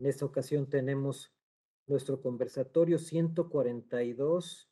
[0.00, 1.32] En esta ocasión tenemos
[1.88, 4.70] nuestro conversatorio 142.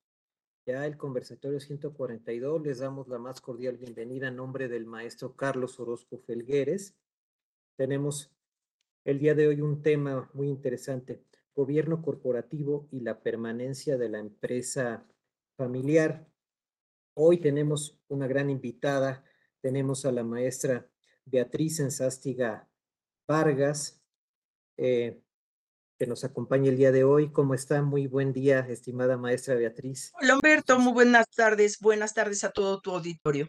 [0.67, 5.81] Ya el conversatorio 142, les damos la más cordial bienvenida en nombre del maestro Carlos
[5.81, 6.94] Orozco Felgueres.
[7.76, 8.30] Tenemos
[9.04, 11.25] el día de hoy un tema muy interesante,
[11.56, 15.08] gobierno corporativo y la permanencia de la empresa
[15.56, 16.29] familiar.
[17.14, 19.24] Hoy tenemos una gran invitada,
[19.61, 20.88] tenemos a la maestra
[21.24, 22.68] Beatriz Enzástiga
[23.27, 23.95] Vargas,
[24.77, 25.20] eh,
[25.98, 27.30] que nos acompaña el día de hoy.
[27.30, 27.82] ¿Cómo está?
[27.82, 30.12] Muy buen día, estimada maestra Beatriz.
[30.21, 31.79] Hola Humberto, muy buenas tardes.
[31.80, 33.49] Buenas tardes a todo tu auditorio.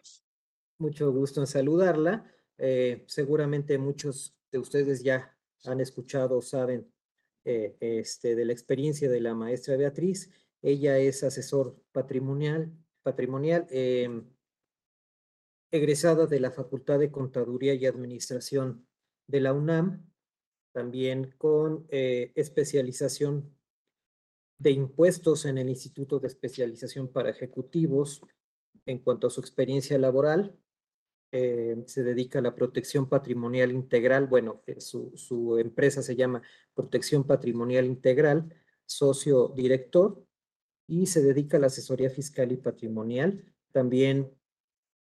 [0.78, 2.24] Mucho gusto en saludarla.
[2.56, 6.90] Eh, seguramente muchos de ustedes ya han escuchado, saben
[7.44, 10.30] eh, este, de la experiencia de la maestra Beatriz.
[10.62, 13.66] Ella es asesor patrimonial, patrimonial
[15.70, 18.86] egresada de la Facultad de Contaduría y Administración
[19.26, 20.07] de la UNAM
[20.78, 23.52] también con eh, especialización
[24.58, 28.22] de impuestos en el Instituto de Especialización para Ejecutivos.
[28.86, 30.56] En cuanto a su experiencia laboral,
[31.32, 34.28] eh, se dedica a la protección patrimonial integral.
[34.28, 36.42] Bueno, eh, su, su empresa se llama
[36.74, 38.54] Protección Patrimonial Integral,
[38.86, 40.24] socio director,
[40.86, 43.52] y se dedica a la asesoría fiscal y patrimonial.
[43.72, 44.32] También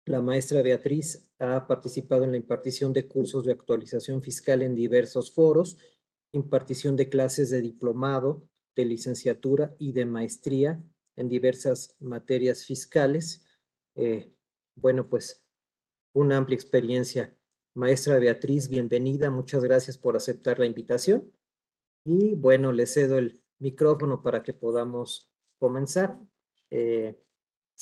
[0.05, 5.33] la maestra Beatriz ha participado en la impartición de cursos de actualización fiscal en diversos
[5.33, 5.79] foros,
[6.33, 10.83] impartición de clases de diplomado, de licenciatura y de maestría
[11.17, 13.45] en diversas materias fiscales.
[13.95, 14.33] Eh,
[14.75, 15.45] bueno, pues
[16.15, 17.37] una amplia experiencia.
[17.75, 19.31] Maestra Beatriz, bienvenida.
[19.31, 21.33] Muchas gracias por aceptar la invitación.
[22.05, 26.19] Y bueno, le cedo el micrófono para que podamos comenzar.
[26.71, 27.19] Eh,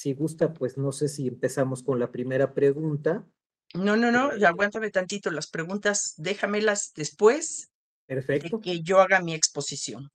[0.01, 3.27] si gusta, pues no sé si empezamos con la primera pregunta.
[3.75, 5.31] No, no, no, ya aguántame tantito.
[5.31, 7.71] Las preguntas, déjamelas después
[8.07, 8.57] Perfecto.
[8.57, 10.11] de que yo haga mi exposición.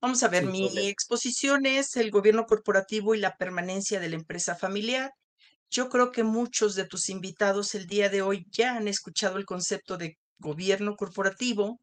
[0.00, 4.54] Vamos a ver, mi exposición es el gobierno corporativo y la permanencia de la empresa
[4.54, 5.10] familiar.
[5.70, 9.44] Yo creo que muchos de tus invitados el día de hoy ya han escuchado el
[9.44, 11.80] concepto de gobierno corporativo,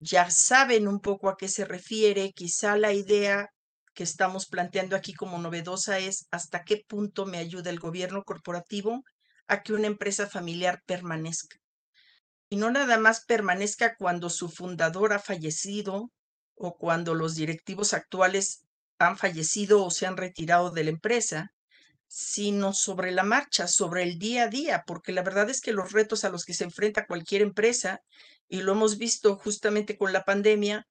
[0.00, 3.50] ya saben un poco a qué se refiere, quizá la idea
[3.94, 9.02] que estamos planteando aquí como novedosa es hasta qué punto me ayuda el gobierno corporativo
[9.48, 11.56] a que una empresa familiar permanezca.
[12.48, 16.10] Y no nada más permanezca cuando su fundador ha fallecido
[16.54, 18.64] o cuando los directivos actuales
[18.98, 21.52] han fallecido o se han retirado de la empresa,
[22.06, 25.92] sino sobre la marcha, sobre el día a día, porque la verdad es que los
[25.92, 28.00] retos a los que se enfrenta cualquier empresa,
[28.48, 30.86] y lo hemos visto justamente con la pandemia,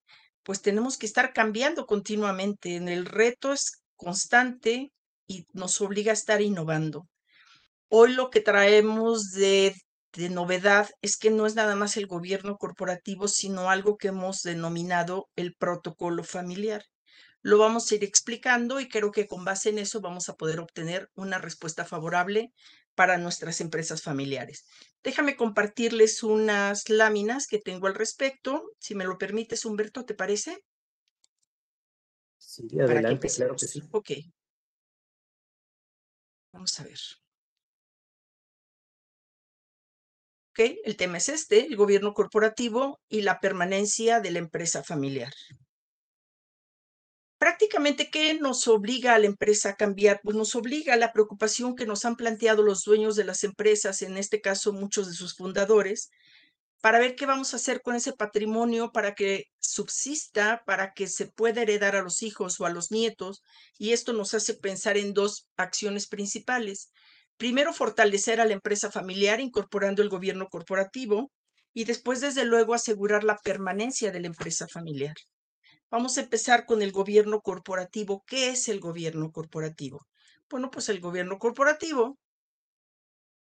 [0.50, 2.78] pues tenemos que estar cambiando continuamente.
[2.78, 4.92] El reto es constante
[5.28, 7.08] y nos obliga a estar innovando.
[7.88, 9.76] Hoy lo que traemos de,
[10.14, 14.42] de, novedad es que no es nada más el gobierno corporativo, sino algo que hemos
[14.42, 16.84] denominado el protocolo familiar.
[17.44, 20.62] Lo vamos a ir explicando y creo que con base en eso vamos a poder
[20.62, 22.54] obtener una respuesta favorable
[23.00, 24.66] para nuestras empresas familiares.
[25.04, 28.74] Déjame compartirles unas láminas que tengo al respecto.
[28.78, 30.66] Si me lo permites, Humberto, ¿te parece?
[32.38, 33.82] Sí, adelante, claro que sí.
[33.92, 34.12] Ok.
[36.52, 37.00] Vamos a ver.
[40.50, 45.32] Ok, el tema es este, el gobierno corporativo y la permanencia de la empresa familiar
[47.40, 50.22] prácticamente, ¿qué nos obliga a la empresa a cambiar?
[50.24, 54.02] Pues nos obliga a la preocupación que nos han planteado los dueños de las empresas,
[54.04, 56.10] en este caso muchos de sus fundadores,
[56.82, 61.28] para ver qué vamos a hacer con ese patrimonio para que subsista, para que se
[61.28, 63.42] pueda heredar a los hijos o a los nietos.
[63.78, 66.92] Y esto nos hace pensar en dos acciones principales.
[67.38, 71.32] Primero, fortalecer a la empresa familiar incorporando el gobierno corporativo
[71.74, 75.16] y después, desde luego, asegurar la permanencia de la empresa familiar.
[75.92, 78.24] Vamos a empezar con el gobierno corporativo.
[78.26, 80.08] ¿Qué es el gobierno corporativo?
[80.50, 82.18] Bueno, pues el gobierno corporativo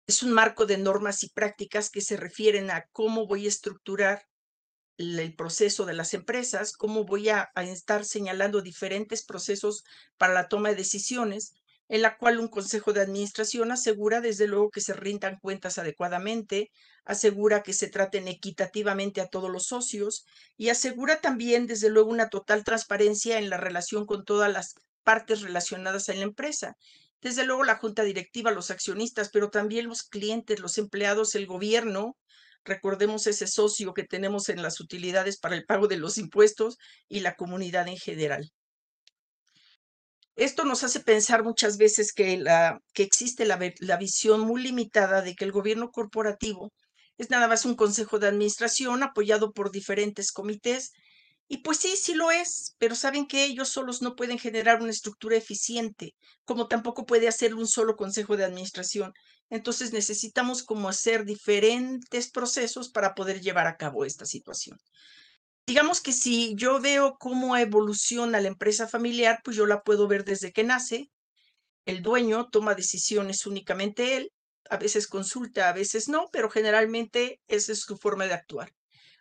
[0.06, 4.26] es un marco de normas y prácticas que se refieren a cómo voy a estructurar
[4.96, 9.84] el proceso de las empresas, cómo voy a, estar señalando diferentes procesos
[10.18, 11.54] para la toma de decisiones,
[11.90, 16.70] en la cual un consejo de administración asegura desde luego que se rindan cuentas adecuadamente,
[17.04, 20.24] asegura que se traten equitativamente a todos los socios
[20.56, 25.42] y asegura también desde luego una total transparencia en la relación con todas las partes
[25.42, 26.74] relacionadas en la empresa.
[27.20, 32.16] Desde luego la junta directiva, los accionistas, pero también los clientes, los empleados, el gobierno,
[32.64, 36.78] recordemos ese socio que tenemos en las utilidades para el pago de los impuestos
[37.08, 38.52] y la comunidad en general.
[40.40, 42.42] Esto nos hace pensar muchas veces que,
[42.94, 46.72] existe la, la visión muy limitada de que el gobierno corporativo
[47.18, 50.92] es nada más un consejo de administración apoyado por diferentes comités.
[51.46, 54.92] Y pues sí, sí lo es, pero saben que ellos solos no pueden generar una
[54.92, 56.14] estructura eficiente,
[56.46, 59.12] como tampoco puede hacerlo un solo consejo de administración.
[59.50, 64.78] Entonces necesitamos como hacer diferentes procesos para poder llevar a cabo esta situación.
[65.70, 70.24] Digamos que si yo veo cómo evoluciona la empresa familiar, pues yo la puedo ver
[70.24, 71.12] desde que nace.
[71.86, 74.32] El dueño toma decisiones únicamente él,
[74.68, 78.72] a veces consulta, a veces no, pero generalmente esa es su forma de actuar.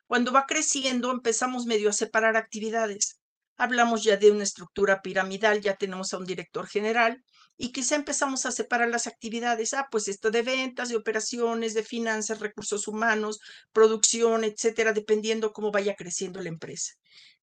[0.07, 3.19] Cuando va creciendo, empezamos medio a separar actividades.
[3.55, 7.23] Hablamos ya de una estructura piramidal, ya tenemos a un director general
[7.61, 9.73] y quizá empezamos a separar las actividades.
[9.73, 13.41] Ah, pues esto de ventas, de operaciones, de finanzas, recursos humanos,
[13.73, 16.93] producción, etcétera, dependiendo cómo vaya creciendo la empresa.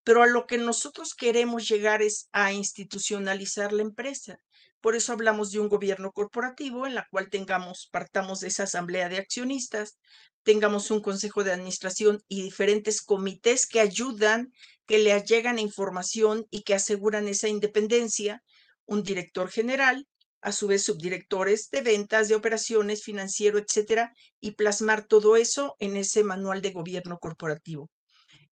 [0.04, 4.38] Pero a lo que nosotros queremos llegar es a institucionalizar la empresa.
[4.80, 9.10] Por eso hablamos de un gobierno corporativo en la cual tengamos, partamos de esa asamblea
[9.10, 9.98] de accionistas,
[10.44, 14.50] tengamos un consejo de administración y diferentes comités que ayudan,
[14.86, 18.42] que le llegan información y que aseguran esa independencia,
[18.86, 20.06] un director general,
[20.40, 25.96] a su vez subdirectores de ventas, de operaciones, financiero, etcétera, y plasmar todo eso en
[25.96, 27.90] ese manual de gobierno corporativo.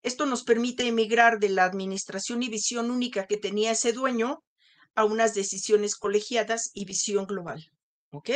[0.03, 4.43] Esto nos permite emigrar de la administración y visión única que tenía ese dueño
[4.93, 7.71] a unas decisiones colegiadas y visión global.
[8.11, 8.29] ¿Ok?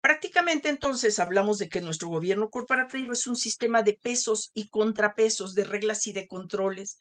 [0.00, 5.54] Prácticamente entonces hablamos de que nuestro gobierno corporativo es un sistema de pesos y contrapesos,
[5.54, 7.00] de reglas y de controles,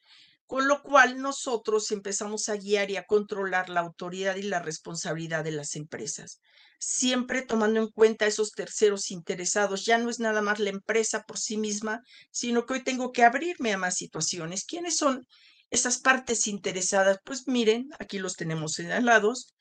[0.51, 5.45] con lo cual nosotros empezamos a guiar y a controlar la autoridad y la responsabilidad
[5.45, 6.41] de las empresas,
[6.77, 9.85] siempre tomando en cuenta esos terceros interesados.
[9.85, 12.01] Ya no es nada más la empresa por sí misma,
[12.31, 14.65] sino que hoy tengo que abrirme a más situaciones.
[14.65, 15.25] ¿Quiénes son
[15.69, 17.19] esas partes interesadas?
[17.23, 19.53] Pues miren, aquí los tenemos señalados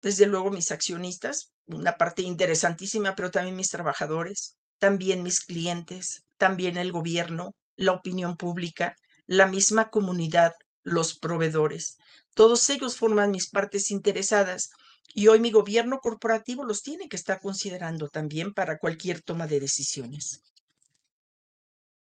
[0.00, 6.78] desde luego mis accionistas, una parte interesantísima, pero también mis trabajadores, también mis clientes, también
[6.78, 8.96] el gobierno, la opinión pública,
[9.26, 10.52] la misma comunidad,
[10.82, 11.98] los proveedores.
[12.34, 14.70] Todos ellos forman mis partes interesadas
[15.14, 19.60] y hoy mi gobierno corporativo los tiene que estar considerando también para cualquier toma de
[19.60, 20.42] decisiones.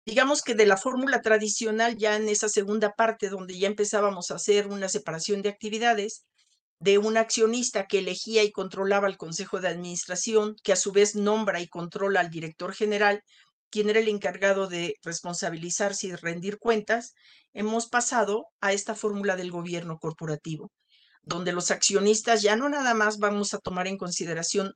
[0.06, 4.36] Digamos que de la fórmula tradicional, ya en esa segunda parte donde ya empezábamos a
[4.36, 6.26] hacer una separación de actividades,
[6.80, 11.16] de un accionista que elegía y controlaba el consejo de administración, que a su vez
[11.16, 13.24] nombra y controla al director general,
[13.76, 17.14] quien era el encargado de responsabilizarse y rendir cuentas,
[17.52, 20.72] hemos pasado a esta fórmula del gobierno corporativo,
[21.24, 24.76] donde los accionistas ya no nada más vamos a tomar en consideración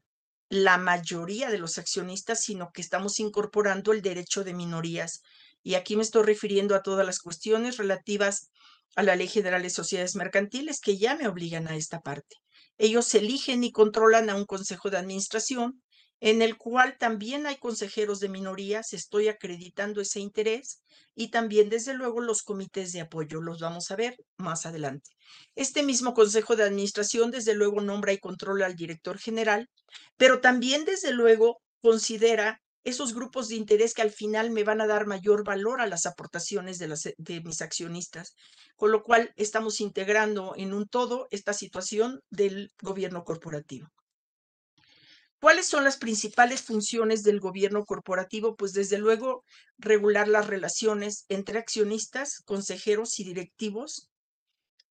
[0.50, 5.22] la mayoría de los accionistas, sino que estamos incorporando el derecho de minorías.
[5.64, 8.50] Y aquí me estoy refiriendo a todas las cuestiones relativas
[8.98, 12.36] a la Ley General de Sociedades Mercantiles que ya me obligan a esta parte.
[12.78, 15.82] Ellos eligen y controlan a un consejo de administración
[16.20, 20.82] en el cual también hay consejeros de minorías, estoy acreditando ese interés
[21.16, 25.10] y también desde luego los comités de apoyo, los vamos a ver más adelante.
[25.56, 29.70] Este mismo consejo de administración desde luego nombra y controla al director general,
[30.18, 34.88] pero también desde luego considera esos grupos de interés que al final me van a
[34.88, 38.36] dar mayor valor a las aportaciones de, las, de mis accionistas,
[38.76, 43.88] con lo cual estamos integrando en un todo esta situación del gobierno corporativo.
[45.40, 48.56] ¿Cuáles son las principales funciones del gobierno corporativo?
[48.56, 49.44] Pues desde luego
[49.78, 54.10] regular las relaciones entre accionistas, consejeros y directivos,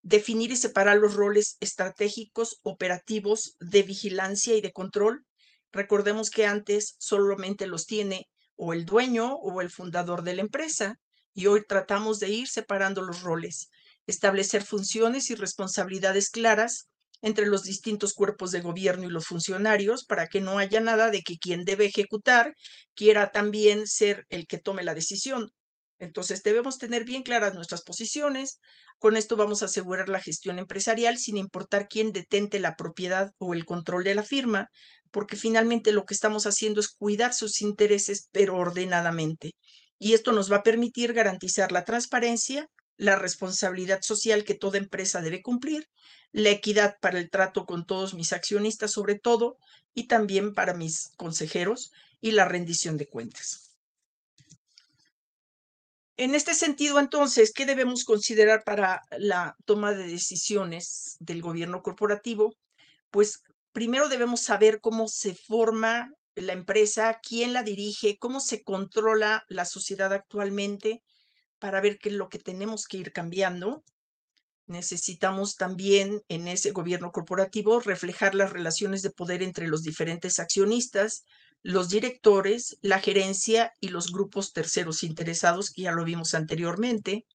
[0.02, 5.26] definir y separar los roles estratégicos, operativos, de vigilancia y de control,
[5.72, 10.98] Recordemos que antes solamente los tiene o el dueño o el fundador de la empresa
[11.34, 13.68] y hoy tratamos de ir separando los roles,
[14.06, 16.88] establecer funciones y responsabilidades claras
[17.22, 21.22] entre los distintos cuerpos de gobierno y los funcionarios para que no haya nada de
[21.22, 22.54] que quien debe ejecutar
[22.94, 25.50] quiera también ser el que tome la decisión.
[25.98, 28.60] Entonces debemos tener bien claras nuestras posiciones.
[28.98, 33.54] Con esto vamos a asegurar la gestión empresarial sin importar quién detente la propiedad o
[33.54, 34.68] el control de la firma,
[35.10, 39.52] porque finalmente lo que estamos haciendo es cuidar sus intereses, pero ordenadamente.
[39.98, 45.22] Y esto nos va a permitir garantizar la transparencia, la responsabilidad social que toda empresa
[45.22, 45.88] debe cumplir,
[46.32, 49.56] la equidad para el trato con todos mis accionistas sobre todo,
[49.94, 53.76] y también para mis consejeros, y la rendición de cuentas.
[56.16, 62.56] En este sentido, entonces, ¿qué debemos considerar para la toma de decisiones del gobierno corporativo?
[63.12, 69.44] Pues primero debemos saber cómo se forma la empresa, quién la dirige, cómo se controla
[69.48, 71.04] la sociedad actualmente
[71.58, 73.84] para ver qué es lo que tenemos que ir cambiando.
[74.66, 81.24] Necesitamos también en ese gobierno corporativo reflejar las relaciones de poder entre los diferentes accionistas,
[81.62, 87.26] los directores, la gerencia y los grupos terceros interesados, que ya lo vimos anteriormente.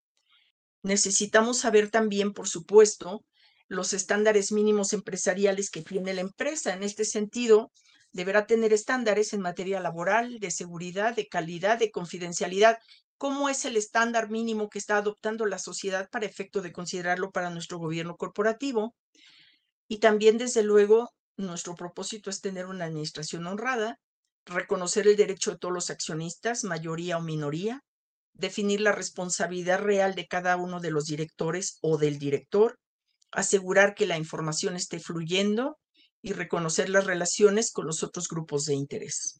[0.83, 3.25] Necesitamos saber también, por supuesto,
[3.67, 6.73] los estándares mínimos empresariales que tiene la empresa.
[6.73, 7.71] En este sentido,
[8.11, 12.77] deberá tener estándares en materia laboral, de seguridad, de calidad, de confidencialidad.
[13.23, 17.49] ¿Cómo es el estándar mínimo que está adoptando la sociedad para efecto de considerarlo para
[17.51, 18.97] nuestro gobierno corporativo?
[19.87, 23.97] Y también, desde luego, nuestro propósito es tener una administración honrada,
[24.45, 27.79] reconocer el derecho de todos los accionistas, mayoría o minoría,
[28.33, 32.77] definir la responsabilidad real de cada uno de los directores o del director,
[33.31, 35.77] asegurar que la información esté fluyendo
[36.21, 39.37] y reconocer las relaciones con los otros grupos de interés.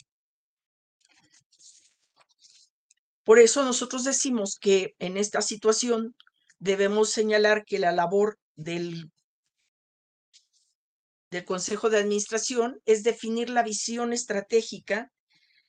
[3.24, 6.16] Por eso nosotros decimos que en esta situación
[6.60, 9.10] debemos señalar que la labor del
[11.34, 15.12] del Consejo de Administración es definir la visión estratégica,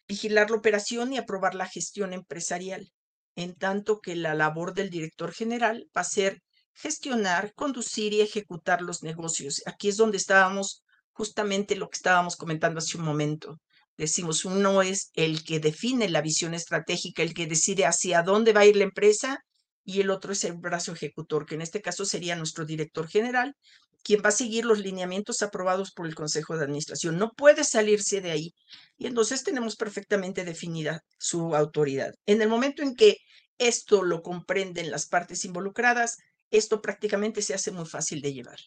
[0.06, 2.92] vigilar la operación y aprobar la gestión empresarial,
[3.34, 6.42] en tanto que la labor del director general va a ser
[6.75, 9.62] gestionar, conducir y ejecutar los negocios.
[9.64, 10.82] Aquí es donde estábamos
[11.12, 13.58] justamente lo que estábamos comentando hace un momento.
[13.96, 18.60] Decimos, uno es el que define la visión estratégica, el que decide hacia dónde va
[18.60, 19.38] a ir la empresa,
[19.84, 23.54] y el otro es el brazo ejecutor, que en este caso sería nuestro director general,
[24.02, 27.18] quien va a seguir los lineamientos aprobados por el Consejo de Administración.
[27.18, 28.54] No puede salirse de ahí.
[28.98, 32.12] Y entonces tenemos perfectamente definida su autoridad.
[32.26, 33.16] En el momento en que
[33.58, 36.18] esto lo comprenden las partes involucradas,
[36.50, 38.58] esto prácticamente se hace muy fácil de llevar.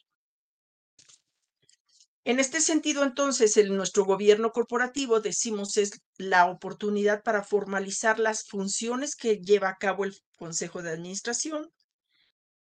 [2.28, 8.44] En este sentido, entonces, en nuestro gobierno corporativo, decimos, es la oportunidad para formalizar las
[8.44, 11.72] funciones que lleva a cabo el Consejo de Administración,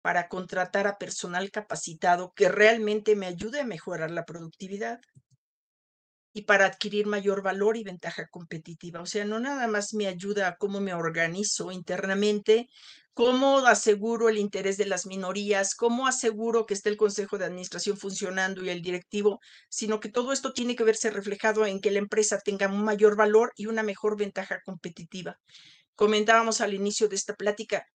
[0.01, 4.99] para contratar a personal capacitado que realmente me ayude a mejorar la productividad
[6.33, 9.01] y para adquirir mayor valor y ventaja competitiva.
[9.01, 12.69] O sea, no nada más me ayuda a cómo me organizo internamente,
[13.13, 17.97] cómo aseguro el interés de las minorías, cómo aseguro que esté el Consejo de Administración
[17.97, 21.99] funcionando y el directivo, sino que todo esto tiene que verse reflejado en que la
[21.99, 25.37] empresa tenga un mayor valor y una mejor ventaja competitiva.
[25.95, 27.85] Comentábamos al inicio de esta plática,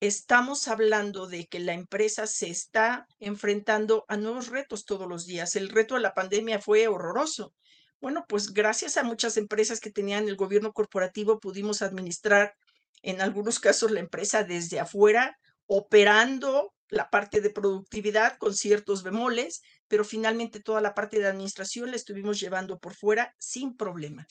[0.00, 5.56] estamos hablando de que la empresa se está enfrentando a nuevos retos todos los días.
[5.56, 7.54] El reto de la pandemia fue horroroso.
[8.04, 12.54] Bueno, pues gracias a muchas empresas que tenían el gobierno corporativo pudimos administrar
[13.00, 19.62] en algunos casos la empresa desde afuera, operando la parte de productividad con ciertos bemoles,
[19.88, 24.26] pero finalmente toda la parte de administración la estuvimos llevando por fuera sin problema.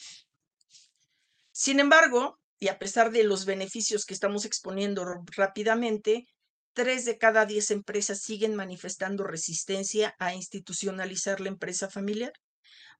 [1.52, 5.04] Sin embargo, y a pesar de los beneficios que estamos exponiendo
[5.36, 6.28] rápidamente,
[6.74, 12.34] tres de cada diez empresas siguen manifestando resistencia a institucionalizar la empresa familiar.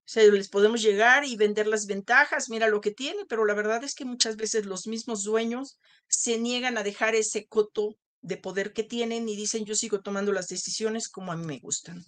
[0.06, 3.84] Sea, les podemos llegar y vender las ventajas, mira lo que tiene, pero la verdad
[3.84, 8.74] es que muchas veces los mismos dueños se niegan a dejar ese coto de poder
[8.74, 12.04] que tienen y dicen yo sigo tomando las decisiones como a mí me gustan.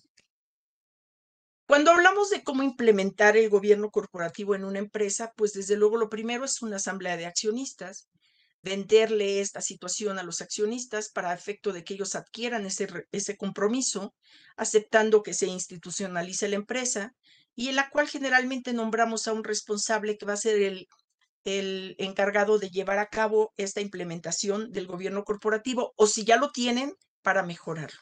[1.67, 6.09] Cuando hablamos de cómo implementar el gobierno corporativo en una empresa, pues desde luego lo
[6.09, 8.07] primero es una asamblea de accionistas,
[8.61, 14.13] venderle esta situación a los accionistas para efecto de que ellos adquieran ese, ese compromiso,
[14.55, 17.15] aceptando que se institucionalice la empresa
[17.55, 20.87] y en la cual generalmente nombramos a un responsable que va a ser el,
[21.45, 26.51] el encargado de llevar a cabo esta implementación del gobierno corporativo o si ya lo
[26.51, 27.99] tienen, para mejorarlo.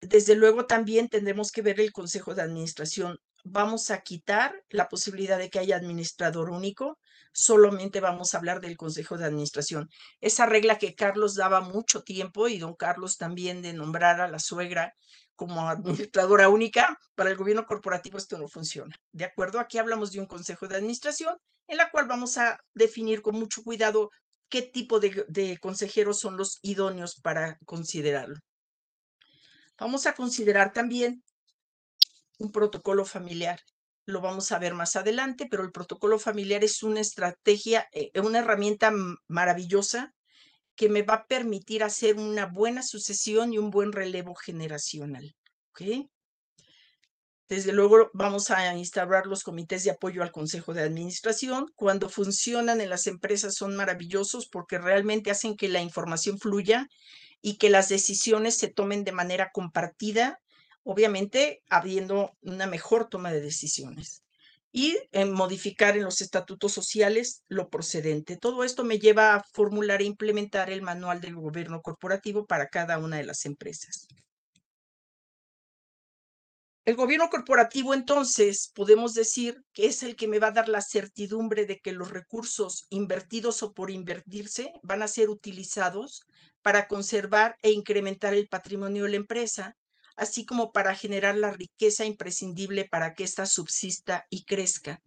[0.00, 3.20] Desde luego también tendremos que ver el Consejo de Administración.
[3.44, 6.98] Vamos a quitar la posibilidad de que haya administrador único,
[7.32, 9.88] solamente vamos a hablar del Consejo de Administración.
[10.20, 14.40] Esa regla que Carlos daba mucho tiempo y don Carlos también de nombrar a la
[14.40, 14.94] suegra
[15.36, 18.94] como administradora única, para el gobierno corporativo esto no funciona.
[19.12, 19.58] ¿De acuerdo?
[19.58, 21.36] Aquí hablamos de un Consejo de Administración
[21.68, 24.10] en la cual vamos a definir con mucho cuidado
[24.48, 28.36] qué tipo de, de consejeros son los idóneos para considerarlo.
[29.78, 31.22] Vamos a considerar también
[32.38, 33.60] un protocolo familiar.
[34.04, 38.40] Lo vamos a ver más adelante, pero el protocolo familiar es una estrategia, eh, una
[38.40, 38.92] herramienta
[39.28, 40.12] maravillosa
[40.82, 45.36] que me va a permitir hacer una buena sucesión y un buen relevo generacional.
[47.48, 51.70] Desde luego vamos a instaurar los comités de apoyo al Consejo de Administración.
[51.76, 56.88] Cuando funcionan en las empresas son maravillosos porque realmente hacen que la información fluya
[57.40, 60.40] y que las decisiones se tomen de manera compartida,
[60.82, 64.21] obviamente habiendo una mejor toma de decisiones
[64.72, 68.36] y en modificar en los estatutos sociales lo procedente.
[68.38, 72.98] Todo esto me lleva a formular e implementar el manual del gobierno corporativo para cada
[72.98, 74.08] una de las empresas.
[76.84, 80.80] El gobierno corporativo entonces podemos decir que es el que me va a dar la
[80.80, 86.24] certidumbre de que los recursos invertidos o por invertirse van a ser utilizados
[86.60, 89.76] para conservar e incrementar el patrimonio de la empresa,
[90.16, 95.00] así como para generar la riqueza imprescindible para que ésta subsista y crezca.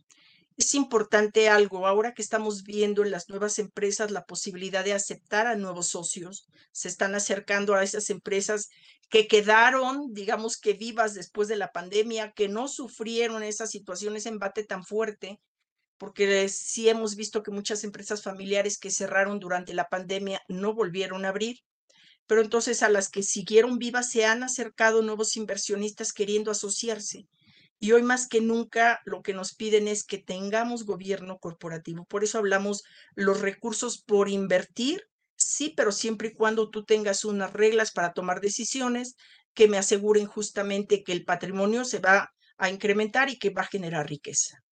[0.57, 5.47] Es importante algo, ahora que estamos viendo en las nuevas empresas la posibilidad de aceptar
[5.47, 8.69] a nuevos socios, se están acercando a esas empresas
[9.09, 14.63] que quedaron, digamos que vivas después de la pandemia, que no sufrieron esas situaciones embate
[14.63, 15.41] tan fuerte,
[15.97, 21.25] porque sí hemos visto que muchas empresas familiares que cerraron durante la pandemia no volvieron
[21.25, 21.59] a abrir,
[22.27, 27.27] pero entonces a las que siguieron vivas se han acercado nuevos inversionistas queriendo asociarse.
[27.79, 32.05] Y hoy más que nunca lo que nos piden es que tengamos gobierno corporativo.
[32.05, 32.83] Por eso hablamos
[33.15, 35.03] los recursos por invertir,
[35.35, 39.15] sí, pero siempre y cuando tú tengas unas reglas para tomar decisiones
[39.53, 43.67] que me aseguren justamente que el patrimonio se va a incrementar y que va a
[43.67, 44.63] generar riqueza.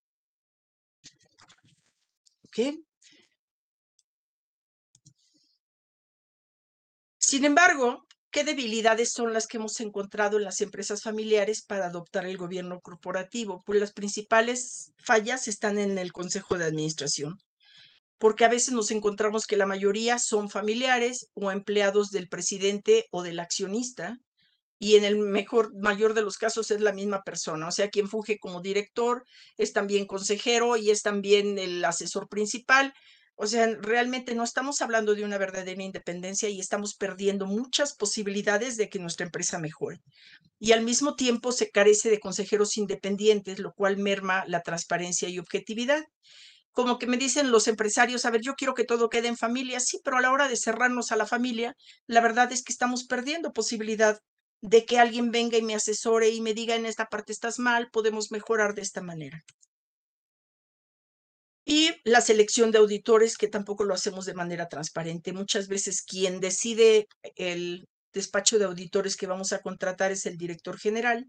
[2.46, 2.80] ¿Ok?
[7.34, 12.28] Sin embargo, ¿Qué debilidades son las que hemos encontrado en las empresas familiares para adoptar
[12.28, 13.64] el gobierno corporativo?
[13.66, 17.40] Pues las principales fallas están en el consejo de administración,
[18.20, 23.24] porque a veces nos encontramos que la mayoría son familiares o empleados del presidente o
[23.24, 24.20] del accionista,
[24.78, 28.10] y en el mejor, mayor de los casos es la misma persona, o sea, quien
[28.10, 29.26] funge como director
[29.58, 32.94] es también consejero y es también el asesor principal,
[33.36, 38.78] o sea, realmente no estamos hablando de una verdadera independencia y estamos perdiendo muchas posibilidades
[38.78, 40.00] de que nuestra empresa mejore.
[40.60, 45.40] Y al mismo tiempo se carece de consejeros independientes, lo cual merma la transparencia y
[45.40, 46.04] objetividad.
[46.72, 49.80] Como que me dicen los empresarios, a ver, yo quiero que todo quede en familia,
[49.80, 51.76] sí, pero a la hora de cerrarnos a la familia,
[52.08, 54.20] la verdad es que estamos perdiendo posibilidad
[54.62, 57.90] de que alguien venga y me asesore y me diga en esta parte estás mal,
[57.92, 59.44] podemos mejorar de esta manera.
[61.66, 65.32] Y la selección de auditores, que tampoco lo hacemos de manera transparente.
[65.32, 70.78] Muchas veces quien decide el despacho de auditores que vamos a contratar es el director
[70.78, 71.26] general.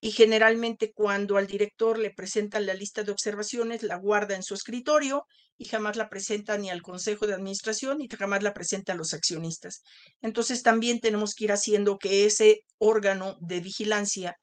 [0.00, 4.54] Y generalmente cuando al director le presentan la lista de observaciones, la guarda en su
[4.54, 5.24] escritorio
[5.56, 9.14] y jamás la presenta ni al consejo de administración ni jamás la presenta a los
[9.14, 9.82] accionistas.
[10.20, 14.36] Entonces también tenemos que ir haciendo que ese órgano de vigilancia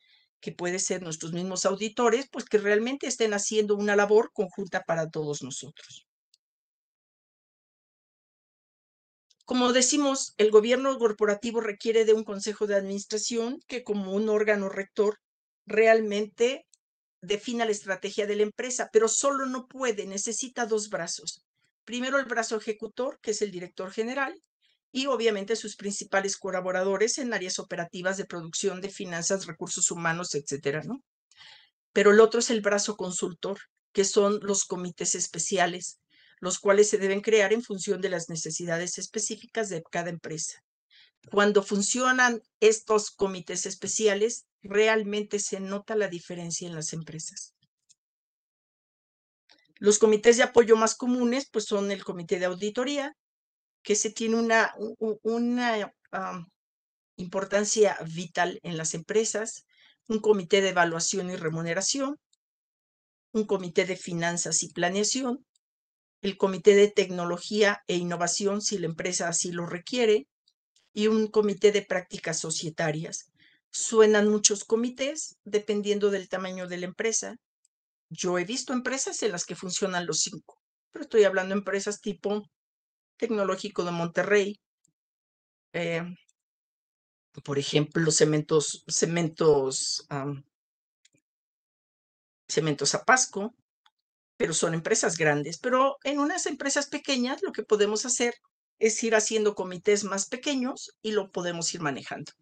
[0.44, 5.10] que puede ser nuestros mismos auditores, pues que realmente estén haciendo una labor conjunta para
[5.10, 6.06] todos nosotros.
[9.46, 14.68] Como decimos, el gobierno corporativo requiere de un consejo de administración que como un órgano
[14.68, 15.18] rector
[15.66, 16.68] realmente
[17.22, 21.46] defina la estrategia de la empresa, pero solo no puede, necesita dos brazos.
[21.86, 24.44] Primero el brazo ejecutor, que es el director general,
[24.96, 30.84] y obviamente sus principales colaboradores en áreas operativas de producción, de finanzas, recursos humanos, etcétera,
[30.84, 31.04] ¿no?
[31.94, 33.58] Pero el otro es el brazo consultor,
[33.92, 36.00] que son los comités especiales,
[36.40, 40.64] los cuales se deben crear en función de las necesidades específicas de cada empresa.
[41.32, 47.56] Cuando funcionan estos comités especiales, realmente se nota la diferencia en las empresas.
[49.78, 53.18] Los comités de apoyo más comunes, pues son el comité de auditoría,
[53.84, 54.74] que se tiene una,
[55.24, 55.94] una
[57.18, 59.66] importancia vital en las empresas,
[60.08, 62.18] un comité de evaluación y remuneración,
[63.34, 65.46] un comité de finanzas y planeación,
[66.22, 70.28] el comité de tecnología e innovación si la empresa así lo requiere,
[70.94, 73.32] y un comité de prácticas societarias.
[73.72, 77.36] Suenan muchos comités dependiendo del tamaño de la empresa.
[78.10, 82.00] Yo he visto empresas en las que funcionan los cinco, pero estoy hablando de empresas
[82.00, 82.48] tipo
[83.24, 84.60] Tecnológico de Monterrey.
[85.72, 86.04] Eh,
[87.42, 90.06] por ejemplo, cementos, cementos,
[92.50, 93.56] cementos Zapasco,
[94.36, 95.58] pero son empresas grandes.
[95.58, 98.34] Pero en unas empresas pequeñas lo que podemos hacer
[98.78, 102.34] es ir haciendo comités más pequeños y lo podemos ir manejando.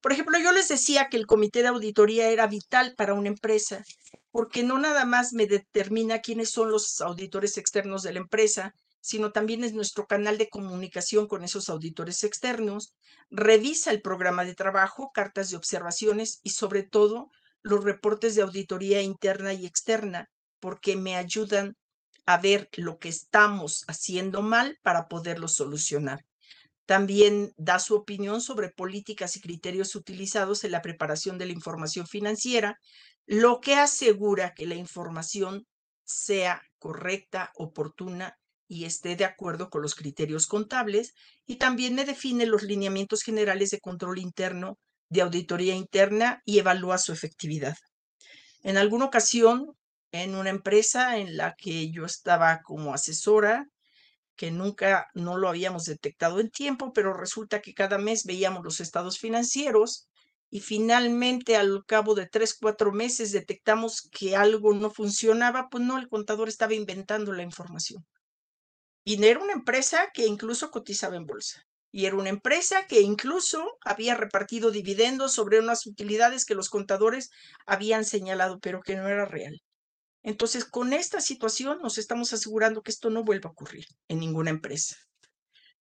[0.00, 3.82] Por ejemplo, yo les decía que el comité de auditoría era vital para una empresa,
[4.30, 9.32] porque no nada más me determina quiénes son los auditores externos de la empresa, sino
[9.32, 12.94] también es nuestro canal de comunicación con esos auditores externos,
[13.30, 17.30] revisa el programa de trabajo, cartas de observaciones y sobre todo
[17.62, 20.28] los reportes de auditoría interna y externa,
[20.60, 21.76] porque me ayudan
[22.26, 26.24] a ver lo que estamos haciendo mal para poderlo solucionar.
[26.86, 32.06] También da su opinión sobre políticas y criterios utilizados en la preparación de la información
[32.06, 32.78] financiera,
[33.26, 35.66] lo que asegura que la información
[36.04, 41.14] sea correcta, oportuna y esté de acuerdo con los criterios contables
[41.46, 44.78] y también me define los lineamientos generales de control interno,
[45.08, 47.74] de auditoría interna y evalúa su efectividad.
[48.62, 49.74] En alguna ocasión,
[50.12, 53.66] en una empresa en la que yo estaba como asesora,
[54.36, 58.80] que nunca no lo habíamos detectado en tiempo, pero resulta que cada mes veíamos los
[58.80, 60.08] estados financieros
[60.50, 65.98] y finalmente al cabo de tres, cuatro meses detectamos que algo no funcionaba, pues no,
[65.98, 68.06] el contador estaba inventando la información.
[69.08, 71.62] Y era una empresa que incluso cotizaba en bolsa.
[71.90, 77.30] Y era una empresa que incluso había repartido dividendos sobre unas utilidades que los contadores
[77.64, 79.62] habían señalado, pero que no era real.
[80.22, 84.50] Entonces, con esta situación nos estamos asegurando que esto no vuelva a ocurrir en ninguna
[84.50, 84.96] empresa.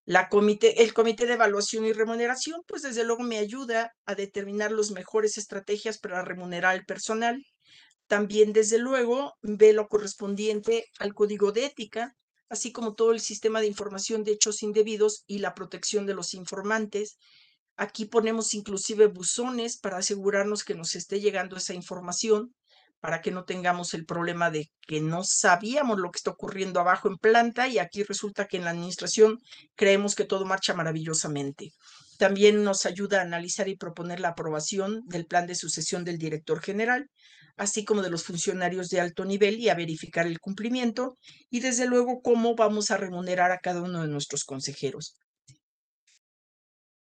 [0.06, 5.38] El comité de evaluación y remuneración, pues desde luego me ayuda a determinar las mejores
[5.38, 7.44] estrategias para remunerar al personal.
[8.08, 12.16] También, desde luego, ve lo correspondiente al código de ética,
[12.50, 16.34] así como todo el sistema de información de hechos indebidos y la protección de los
[16.34, 17.18] informantes.
[17.76, 22.54] Aquí ponemos inclusive buzones para asegurarnos que nos esté llegando esa información
[23.00, 27.08] para que no tengamos el problema de que no sabíamos lo que está ocurriendo abajo
[27.08, 29.40] en planta y aquí resulta que en la administración
[29.76, 31.74] creemos que todo marcha maravillosamente.
[32.18, 36.62] También nos ayuda a analizar y proponer la aprobación del plan de sucesión del director
[36.62, 37.10] general,
[37.58, 41.16] así como de los funcionarios de alto nivel y a verificar el cumplimiento
[41.50, 45.16] y desde luego cómo vamos a remunerar a cada uno de nuestros consejeros.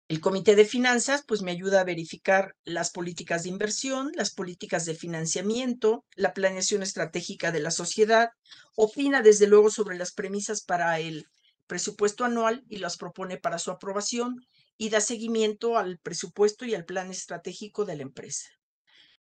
[0.06, 4.84] El comité de finanzas pues me ayuda a verificar las políticas de inversión, las políticas
[4.84, 8.28] de financiamiento, la planeación estratégica de la sociedad,
[8.76, 11.26] opina desde luego sobre las premisas para el
[11.66, 14.36] presupuesto anual y las propone para su aprobación
[14.76, 18.50] y da seguimiento al presupuesto y al plan estratégico de la empresa.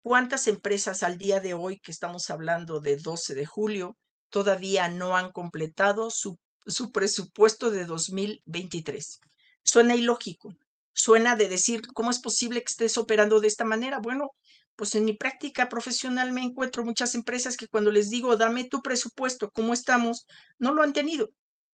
[0.02, 3.98] ¿Cuántas empresas al día de hoy, que estamos hablando de 12 de julio,
[4.30, 9.20] todavía no han completado su, su presupuesto de 2023?
[9.62, 10.56] Suena ilógico,
[10.94, 14.00] suena de decir, ¿cómo es posible que estés operando de esta manera?
[14.00, 14.32] Bueno,
[14.78, 18.82] pues en mi práctica profesional me encuentro muchas empresas que cuando les digo, dame tu
[18.82, 20.26] presupuesto, ¿cómo estamos?
[20.58, 21.30] No lo han tenido.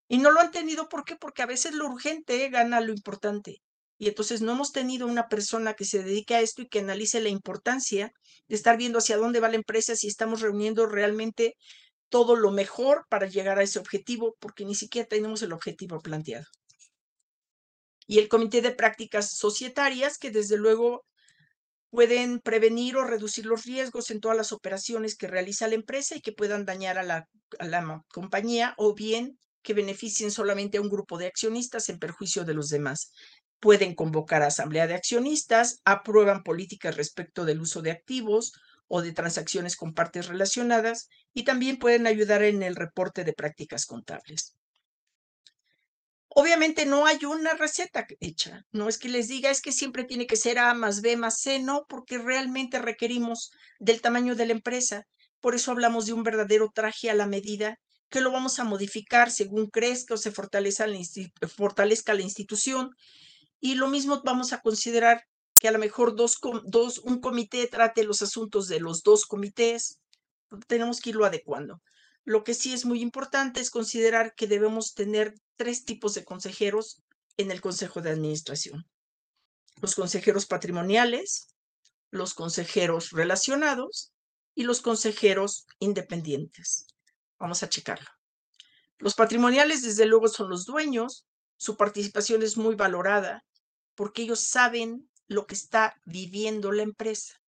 [0.07, 1.15] Y no lo han tenido, ¿por qué?
[1.15, 3.61] Porque a veces lo urgente gana lo importante.
[3.97, 7.21] Y entonces no hemos tenido una persona que se dedique a esto y que analice
[7.21, 8.11] la importancia
[8.47, 11.55] de estar viendo hacia dónde va la empresa, si estamos reuniendo realmente
[12.09, 16.45] todo lo mejor para llegar a ese objetivo, porque ni siquiera tenemos el objetivo planteado
[18.07, 21.05] y el Comité de Prácticas Societarias, que desde luego
[21.89, 26.21] pueden prevenir o reducir los riesgos en todas las operaciones que realiza la empresa y
[26.21, 27.27] que puedan dañar a la,
[27.57, 32.43] a la compañía o bien que beneficien solamente a un grupo de accionistas en perjuicio
[32.43, 33.11] de los demás.
[33.59, 38.53] Pueden convocar a asamblea de accionistas, aprueban políticas respecto del uso de activos
[38.87, 43.85] o de transacciones con partes relacionadas y también pueden ayudar en el reporte de prácticas
[43.85, 44.55] contables.
[46.37, 50.27] Obviamente no hay una receta hecha, no es que les diga es que siempre tiene
[50.27, 54.51] que ser A más B más C, no, porque realmente requerimos del tamaño de la
[54.51, 55.03] empresa.
[55.39, 57.77] Por eso hablamos de un verdadero traje a la medida
[58.09, 60.99] que lo vamos a modificar según crezca o se fortalezca la,
[61.47, 62.91] fortalezca la institución.
[63.65, 65.25] Y lo mismo vamos a considerar
[65.59, 69.97] que a lo mejor dos, dos, un comité trate los asuntos de los dos comités.
[70.67, 71.81] Tenemos que irlo adecuando.
[72.25, 77.01] Lo que sí es muy importante es considerar que debemos tener tres tipos de consejeros
[77.37, 78.85] en el Consejo de Administración.
[79.81, 81.47] Los consejeros patrimoniales,
[82.11, 84.11] los consejeros relacionados
[84.53, 86.85] y los consejeros independientes.
[87.39, 88.11] Vamos a checarlo.
[88.99, 91.25] Los patrimoniales, desde luego, son los dueños.
[91.57, 93.43] Su participación es muy valorada
[93.95, 97.39] porque ellos saben lo que está viviendo la empresa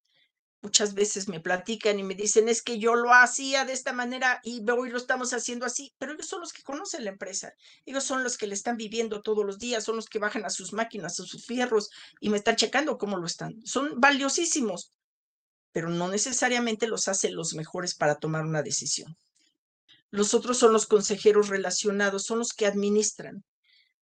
[0.61, 4.41] muchas veces me platican y me dicen, es que yo lo hacía de esta manera
[4.43, 7.53] y hoy lo estamos haciendo así, pero ellos son los que conocen la empresa,
[7.85, 10.49] ellos son los que le están viviendo todos los días, son los que bajan a
[10.49, 13.65] sus máquinas, a sus fierros y me están checando cómo lo están.
[13.65, 14.91] Son valiosísimos,
[15.71, 19.15] pero no necesariamente los hacen los mejores para tomar una decisión.
[20.09, 23.43] Los otros son los consejeros relacionados, son los que administran,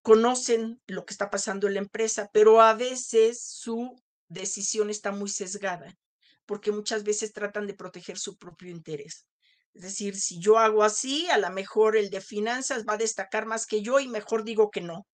[0.06, 5.30] conocen lo que está pasando en la empresa, pero a veces su decisión está muy
[5.30, 5.98] sesgada
[6.46, 9.26] porque muchas veces tratan de proteger su propio interés.
[9.74, 13.48] Es decir, si yo hago así, a lo mejor el de finanzas va a destacar
[13.48, 15.08] más que yo y mejor digo que no.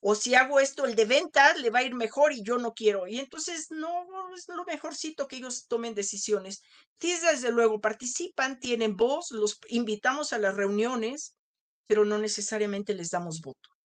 [0.00, 2.72] O si hago esto, el de ventas le va a ir mejor y yo no
[2.72, 3.08] quiero.
[3.08, 4.06] Y entonces no
[4.36, 6.62] es lo mejorcito que ellos tomen decisiones.
[7.00, 11.34] Sí, desde luego participan, tienen voz, los invitamos a las reuniones,
[11.88, 13.75] pero no necesariamente les damos voto.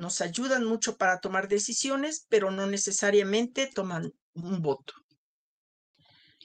[0.00, 4.94] Nos ayudan mucho para tomar decisiones, pero no necesariamente toman un voto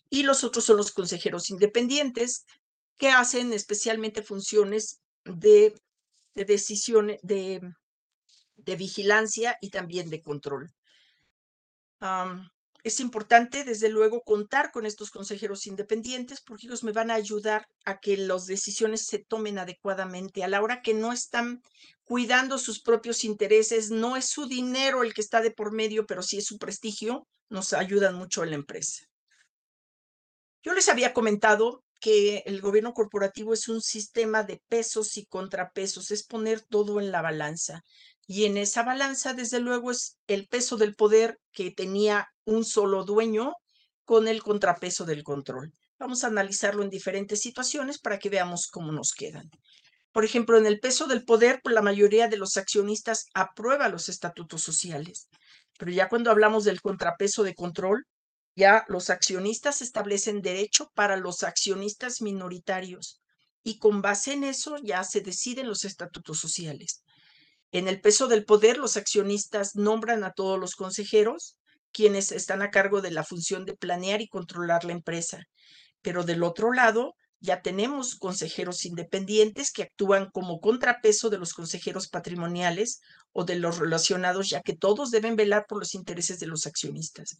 [0.10, 2.46] y los otros son los consejeros independientes
[2.98, 5.76] que hacen especialmente funciones de,
[6.34, 7.74] de decisión, de,
[8.78, 10.74] vigilancia y también de control.
[12.86, 17.68] Es importante, desde luego, contar con estos consejeros independientes porque ellos me van a ayudar
[17.84, 21.64] a que las decisiones se tomen adecuadamente a la hora que no están
[22.04, 26.22] cuidando sus propios intereses, no es su dinero el que está de por medio, pero
[26.22, 29.04] sí es su prestigio, nos ayudan mucho en la empresa.
[30.62, 36.12] Yo les había comentado que el gobierno corporativo es un sistema de pesos y contrapesos,
[36.12, 37.82] es poner todo en la balanza.
[38.28, 43.04] Y en esa balanza, desde luego, es el peso del poder que tenía un solo
[43.04, 43.54] dueño
[44.04, 45.72] con el contrapeso del control.
[46.00, 49.50] Vamos a analizarlo en diferentes situaciones para que veamos cómo nos quedan.
[50.12, 54.10] Por ejemplo, en el peso del poder, pues, la mayoría de los accionistas aprueba los
[54.10, 55.28] estatutos sociales.
[55.78, 58.06] Pero ya cuando hablamos del contrapeso de control,
[58.56, 63.20] ya los accionistas establecen derecho para los accionistas minoritarios
[63.64, 67.04] y con base en eso ya se deciden los estatutos sociales.
[67.76, 71.58] En el peso del poder, los accionistas nombran a todos los consejeros,
[71.92, 75.44] quienes están a cargo de la función de planear y controlar la empresa.
[76.02, 82.08] Pero del otro lado, ya tenemos consejeros independientes que actúan como contrapeso de los consejeros
[82.08, 83.02] patrimoniales
[83.34, 87.36] o de los relacionados, ya que todos deben velar por los intereses de los accionistas.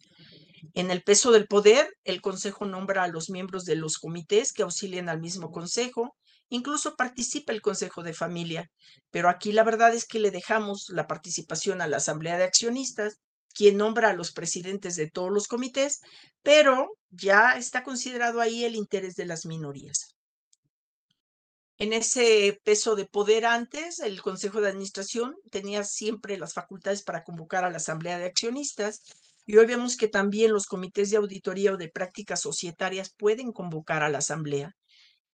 [0.74, 4.64] En el peso del poder, el consejo nombra a los miembros de los comités que
[4.64, 6.14] auxilian al mismo consejo
[6.48, 8.70] Incluso participa el Consejo de Familia,
[9.10, 13.18] pero aquí la verdad es que le dejamos la participación a la Asamblea de Accionistas,
[13.52, 16.00] quien nombra a los presidentes de todos los comités,
[16.42, 20.14] pero ya está considerado ahí el interés de las minorías.
[21.78, 27.24] En ese peso de poder antes, el Consejo de Administración tenía siempre las facultades para
[27.24, 29.02] convocar a la Asamblea de Accionistas
[29.44, 34.02] y hoy vemos que también los comités de auditoría o de prácticas societarias pueden convocar
[34.02, 34.74] a la Asamblea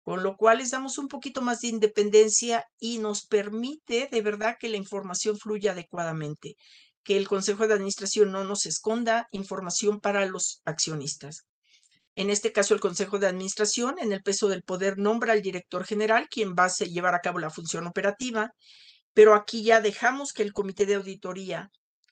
[0.03, 4.57] con lo cual les damos un poquito más de independencia y nos permite de verdad
[4.59, 6.55] que la información fluya adecuadamente,
[7.03, 11.45] que el Consejo de Administración no nos esconda información para los accionistas.
[12.15, 15.85] En este caso, el Consejo de Administración, en el peso del poder, nombra al director
[15.85, 18.51] general, quien va a llevar a cabo la función operativa,
[19.13, 21.71] pero aquí ya dejamos que el Comité de Auditoría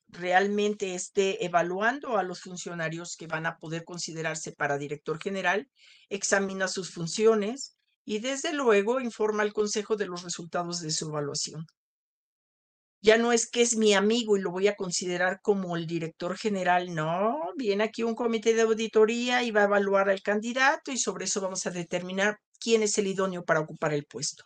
[0.09, 5.69] realmente esté evaluando a los funcionarios que van a poder considerarse para director general,
[6.09, 7.76] examina sus funciones,
[8.07, 11.67] y desde luego informa al Consejo de los resultados de su evaluación.
[13.01, 16.37] Ya no es que es mi amigo y lo voy a considerar como el director
[16.37, 20.97] general, no, viene aquí un comité de auditoría y va a evaluar al candidato y
[20.97, 24.45] sobre eso vamos a determinar quién es el idóneo para ocupar el puesto.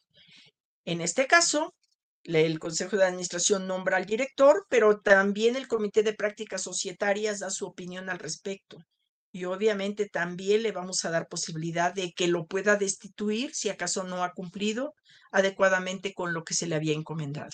[0.83, 1.75] En este caso,
[2.23, 7.51] el Consejo de Administración nombra al director, pero también el Comité de Prácticas Societarias da
[7.51, 8.83] su opinión al respecto
[9.31, 14.03] y obviamente también le vamos a dar posibilidad de que lo pueda destituir si acaso
[14.03, 14.93] no ha cumplido
[15.31, 17.51] adecuadamente con lo que se le había encomendado.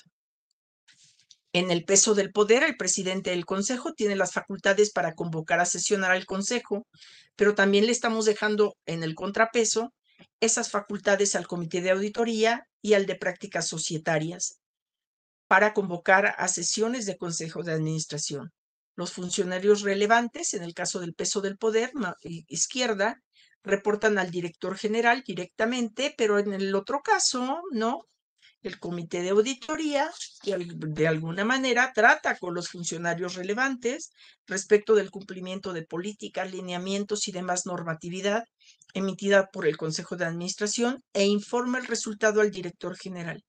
[1.53, 5.65] En el peso del poder, el presidente del consejo tiene las facultades para convocar a
[5.65, 6.85] sesionar al consejo,
[7.35, 9.93] pero también le estamos dejando en el contrapeso
[10.39, 14.59] esas facultades al comité de auditoría y al de prácticas societarias
[15.47, 18.51] para convocar a sesiones de consejo de administración.
[18.97, 21.91] Los funcionarios relevantes, en el caso del peso del poder,
[22.47, 23.21] izquierda,
[23.63, 28.07] reportan al director general directamente, pero en el otro caso, no.
[28.63, 30.09] El comité de auditoría,
[30.43, 34.09] de alguna manera, trata con los funcionarios relevantes
[34.47, 38.45] respecto del cumplimiento de políticas, lineamientos y demás normatividad
[38.95, 43.43] emitida por el Consejo de Administración e informa el resultado al director general.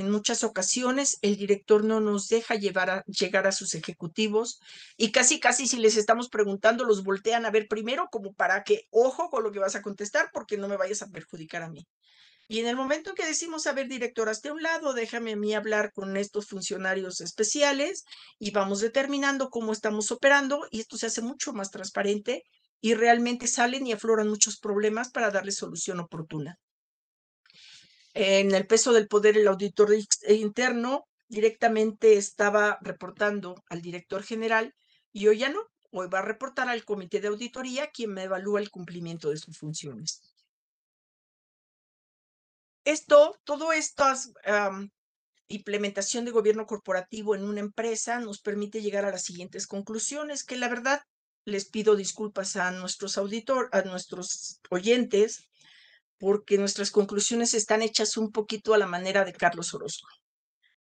[0.00, 4.58] En muchas ocasiones el director no nos deja llevar llegar a sus ejecutivos
[4.96, 8.88] y casi, casi si les estamos preguntando, los voltean a ver primero como para que,
[8.88, 11.86] ojo con lo que vas a contestar porque no me vayas a perjudicar a mí.
[12.48, 15.52] Y en el momento que decimos, a ver, director, hasta un lado, déjame a mí
[15.52, 18.04] hablar con estos funcionarios especiales
[18.38, 22.44] y vamos determinando cómo estamos operando y esto se hace mucho más transparente
[22.80, 26.58] y realmente salen y afloran muchos problemas para darle solución oportuna.
[28.14, 34.74] En el peso del poder, el auditor e interno directamente estaba reportando al director general
[35.12, 35.60] y hoy ya no.
[35.92, 39.58] Hoy va a reportar al comité de auditoría quien me evalúa el cumplimiento de sus
[39.58, 40.22] funciones.
[42.84, 44.04] Esto, todo esto,
[45.48, 50.56] implementación de gobierno corporativo en una empresa nos permite llegar a las siguientes conclusiones, que
[50.56, 51.02] la verdad
[51.44, 55.48] les pido disculpas a nuestros auditor, a nuestros oyentes,
[56.20, 60.06] porque nuestras conclusiones están hechas un poquito a la manera de Carlos Orozco.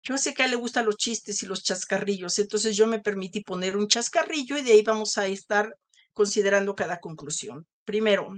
[0.03, 2.99] Yo sé que a él le gustan los chistes y los chascarrillos, entonces yo me
[2.99, 5.73] permití poner un chascarrillo y de ahí vamos a estar
[6.11, 7.65] considerando cada conclusión.
[7.85, 8.33] Primero,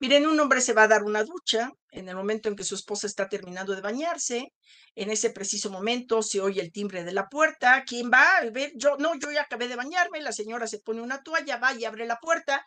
[0.00, 2.74] Miren, un hombre se va a dar una ducha en el momento en que su
[2.74, 4.52] esposa está terminando de bañarse.
[4.94, 7.84] En ese preciso momento se oye el timbre de la puerta.
[7.86, 8.38] ¿Quién va?
[8.38, 10.20] A ver, yo, no, yo ya acabé de bañarme.
[10.20, 12.66] La señora se pone una toalla, va y abre la puerta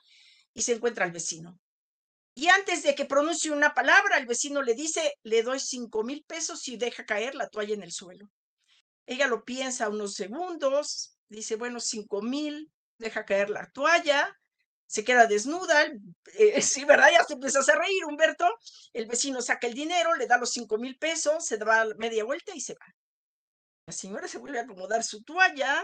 [0.54, 1.60] y se encuentra al vecino.
[2.38, 6.23] Y antes de que pronuncie una palabra, el vecino le dice, le doy cinco mil
[6.23, 8.30] pesos y deja caer la toalla en el suelo.
[9.08, 14.38] Ella lo piensa unos segundos, dice, bueno, cinco mil, deja caer la toalla,
[14.86, 15.88] se queda desnuda,
[16.38, 17.10] eh, sí, ¿verdad?
[17.12, 18.45] Ya se empieza a reír Humberto,
[18.93, 22.52] el vecino saca el dinero, le da los cinco mil pesos, se da media vuelta
[22.54, 22.86] y se va.
[23.88, 25.84] La señora se vuelve a acomodar su toalla,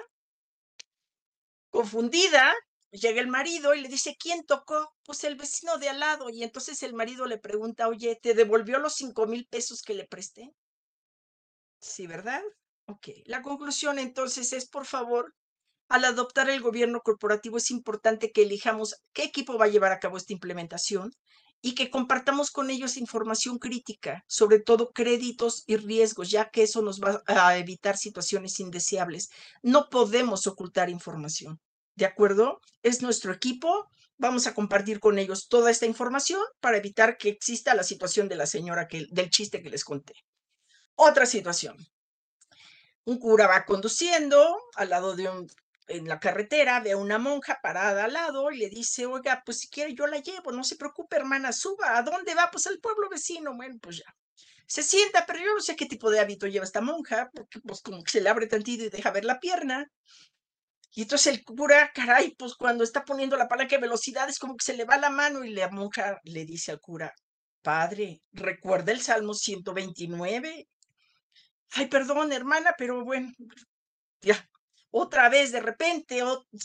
[1.71, 2.53] confundida,
[2.93, 4.93] Llega el marido y le dice, ¿quién tocó?
[5.03, 6.29] Pues el vecino de al lado.
[6.29, 10.07] Y entonces el marido le pregunta, oye, ¿te devolvió los cinco mil pesos que le
[10.07, 10.53] presté?
[11.79, 12.41] Sí, ¿verdad?
[12.87, 13.09] Ok.
[13.25, 15.33] La conclusión entonces es, por favor,
[15.89, 19.99] al adoptar el gobierno corporativo es importante que elijamos qué equipo va a llevar a
[19.99, 21.11] cabo esta implementación
[21.61, 26.81] y que compartamos con ellos información crítica, sobre todo créditos y riesgos, ya que eso
[26.83, 29.29] nos va a evitar situaciones indeseables.
[29.63, 31.59] No podemos ocultar información.
[31.95, 32.59] ¿De acuerdo?
[32.81, 33.89] Es nuestro equipo.
[34.17, 38.35] Vamos a compartir con ellos toda esta información para evitar que exista la situación de
[38.35, 40.13] la señora que, del chiste que les conté.
[40.95, 41.75] Otra situación.
[43.05, 45.47] Un cura va conduciendo al lado de un,
[45.87, 49.59] en la carretera, ve a una monja parada al lado y le dice, oiga, pues
[49.59, 51.97] si quiere yo la llevo, no se preocupe, hermana, suba.
[51.97, 52.49] ¿A dónde va?
[52.51, 53.55] Pues al pueblo vecino.
[53.55, 54.15] Bueno, pues ya.
[54.65, 57.81] Se sienta, pero yo no sé qué tipo de hábito lleva esta monja, porque pues
[57.81, 59.91] como que se le abre tantito y deja ver la pierna.
[60.95, 64.55] Y entonces el cura, caray, pues cuando está poniendo la palanca de velocidad es como
[64.55, 67.13] que se le va la mano y la monja le dice al cura,
[67.63, 70.67] padre, recuerda el Salmo 129.
[71.71, 73.31] Ay, perdón, hermana, pero bueno,
[74.21, 74.47] ya.
[74.91, 76.21] Otra vez, de repente,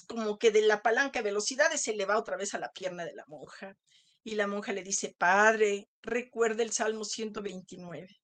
[0.07, 3.07] como que de la palanca de velocidades se le va otra vez a la pierna
[3.07, 3.75] de la monja.
[4.23, 8.21] Y la monja le dice, padre, recuerda el Salmo 129.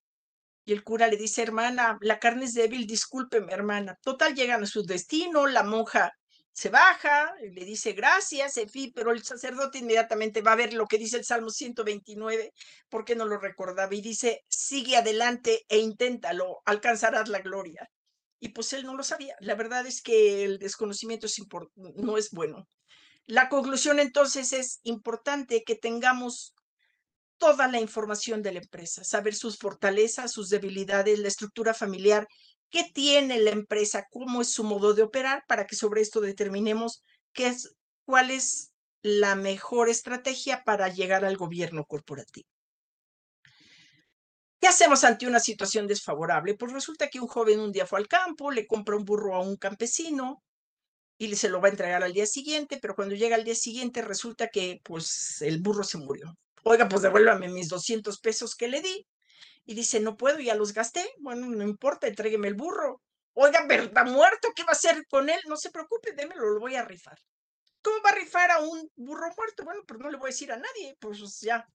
[0.65, 3.99] Y el cura le dice, hermana, la carne es débil, discúlpeme, hermana.
[4.03, 6.13] Total, llegan a su destino, la monja
[6.55, 10.87] se baja, le dice gracias, en fin, pero el sacerdote inmediatamente va a ver lo
[10.87, 12.53] que dice el Salmo 129,
[12.89, 17.91] porque no lo recordaba, y dice, sigue adelante e inténtalo, alcanzarás la gloria.
[18.39, 19.35] Y pues él no lo sabía.
[19.41, 21.43] La verdad es que el desconocimiento es
[21.97, 22.69] no es bueno.
[23.27, 26.55] La conclusión entonces es importante que tengamos
[27.45, 32.27] toda la información de la empresa, saber sus fortalezas, sus debilidades, la estructura familiar,
[32.71, 37.03] qué tiene la empresa, cómo es su modo de operar, para que sobre esto determinemos
[37.35, 37.77] qué es,
[38.07, 42.49] cuál es la mejor estrategia para llegar al gobierno corporativo.
[44.59, 46.55] ¿Qué hacemos ante una situación desfavorable?
[46.55, 49.41] Pues resulta que un joven un día fue al campo, le compra un burro a
[49.41, 50.43] un campesino
[51.19, 54.01] y se lo va a entregar al día siguiente, pero cuando llega al día siguiente
[54.01, 58.81] resulta que pues el burro se murió oiga, pues devuélvame mis 200 pesos que le
[58.81, 59.07] di.
[59.67, 61.09] Y dice, no puedo, ya los gasté.
[61.19, 63.01] Bueno, no importa, entrégueme el burro.
[63.35, 65.41] Oiga, pero está muerto, ¿qué va a hacer con él?
[65.49, 67.19] No se preocupe, démelo, lo voy a rifar.
[67.83, 69.65] ¿Cómo va a rifar a un burro muerto?
[69.65, 71.67] Bueno, pues no le voy a decir a nadie, pues ya.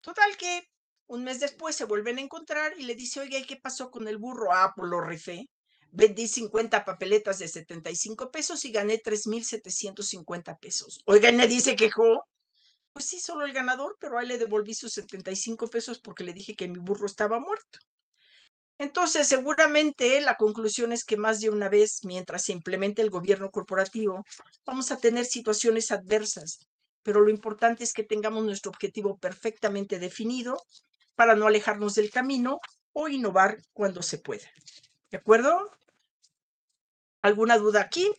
[0.00, 0.62] Total que
[1.08, 4.08] un mes después se vuelven a encontrar y le dice, oiga, ¿y qué pasó con
[4.08, 4.52] el burro?
[4.52, 5.46] Ah, pues lo rifé.
[5.90, 11.00] Vendí 50 papeletas de 75 pesos y gané 3,750 pesos.
[11.06, 12.24] Oiga, nadie se quejó
[12.96, 16.54] pues sí, solo el ganador, pero ahí le devolví sus 75 pesos porque le dije
[16.56, 17.78] que mi burro estaba muerto.
[18.78, 23.50] Entonces, seguramente la conclusión es que más de una vez, mientras se implemente el gobierno
[23.50, 24.24] corporativo,
[24.64, 26.60] vamos a tener situaciones adversas,
[27.02, 30.56] pero lo importante es que tengamos nuestro objetivo perfectamente definido
[31.16, 32.60] para no alejarnos del camino
[32.94, 34.48] o innovar cuando se pueda.
[35.10, 35.70] ¿De acuerdo?
[37.20, 38.10] ¿Alguna duda aquí?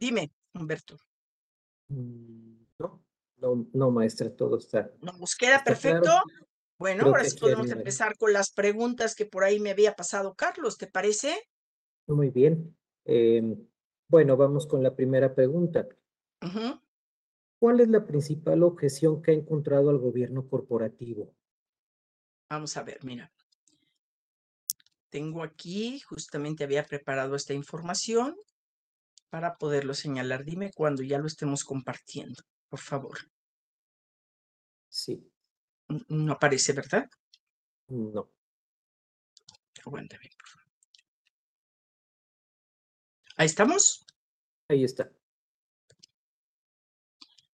[0.00, 0.30] Dime.
[0.56, 0.96] Humberto.
[1.88, 3.04] Mm, no,
[3.36, 4.90] no, no, maestra, todo está.
[5.00, 6.10] Nos queda perfecto.
[6.78, 10.76] Bueno, ahora sí podemos empezar con las preguntas que por ahí me había pasado Carlos,
[10.76, 11.34] ¿te parece?
[12.06, 12.76] Muy bien.
[13.04, 13.66] Em,
[14.08, 15.88] bueno, vamos con la primera pregunta.
[17.58, 21.34] ¿Cuál es la principal objeción que ha encontrado al gobierno corporativo?
[22.50, 23.32] Vamos a ver, mira.
[25.08, 28.36] Tengo aquí, justamente había preparado esta información
[29.30, 30.44] para poderlo señalar.
[30.44, 33.18] Dime cuando ya lo estemos compartiendo, por favor.
[34.88, 35.30] Sí.
[36.08, 37.08] No aparece, ¿verdad?
[37.88, 38.30] No.
[39.84, 40.66] Aguántame, por favor.
[43.36, 44.04] ¿Ahí estamos?
[44.68, 45.10] Ahí está.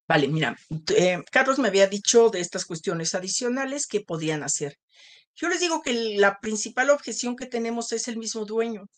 [0.08, 0.56] Vale, mira,
[0.96, 4.78] eh, Carlos me había dicho de estas cuestiones adicionales que podían hacer.
[5.34, 8.88] Yo les digo que la principal objeción que tenemos es el mismo dueño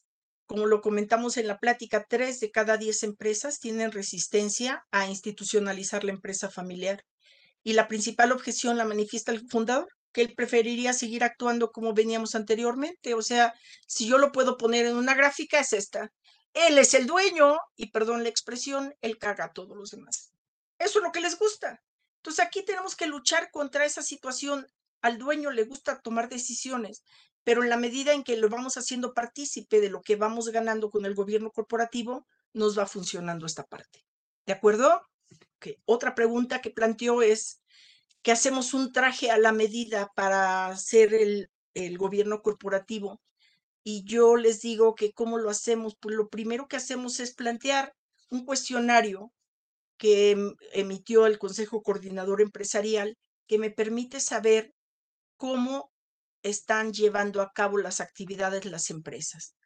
[0.47, 6.05] como lo comentamos en la plática, tres de cada diez empresas tienen resistencia a institucionalizar
[6.05, 7.05] la empresa familiar.
[7.62, 12.34] Y la principal objeción la manifiesta el fundador, que él preferiría seguir actuando como veníamos
[12.34, 13.14] anteriormente.
[13.14, 13.55] O sea,
[13.86, 16.12] si yo lo puedo poner en una gráfica, es esta.
[16.53, 20.32] Él es el dueño y, perdón la expresión, él caga a todos los demás.
[20.78, 21.82] Eso es lo que les gusta.
[22.18, 24.66] Entonces aquí tenemos que luchar contra esa situación.
[25.03, 27.03] Al dueño le gusta tomar decisiones,
[27.45, 30.90] pero en la medida en que lo vamos haciendo partícipe de lo que vamos ganando
[30.90, 34.05] con el gobierno corporativo, nos va funcionando esta parte.
[34.47, 35.03] ¿De acuerdo?
[35.84, 37.62] Otra pregunta que planteó es
[38.22, 43.20] que hacemos un traje a la medida para hacer el, el gobierno corporativo.
[43.82, 47.95] Y yo les digo que cómo lo hacemos, pues lo primero que hacemos es plantear
[48.30, 49.32] un cuestionario
[49.99, 53.16] que em, emitió el Consejo Coordinador Empresarial
[53.47, 54.74] que me permite saber
[55.36, 55.92] cómo
[56.45, 59.57] están llevando a cabo las actividades las empresas.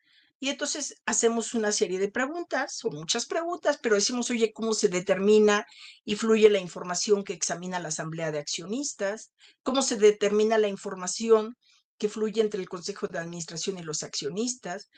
[0.41, 4.89] Y entonces hacemos una serie de preguntas, o muchas preguntas, pero decimos, oye, ¿cómo se
[4.89, 5.67] determina
[6.05, 9.33] y fluye la información que examina la Asamblea de Accionistas?
[9.65, 11.57] ¿Cómo se determina la información
[11.99, 14.89] que fluye entre el Consejo de Administración y los accionistas?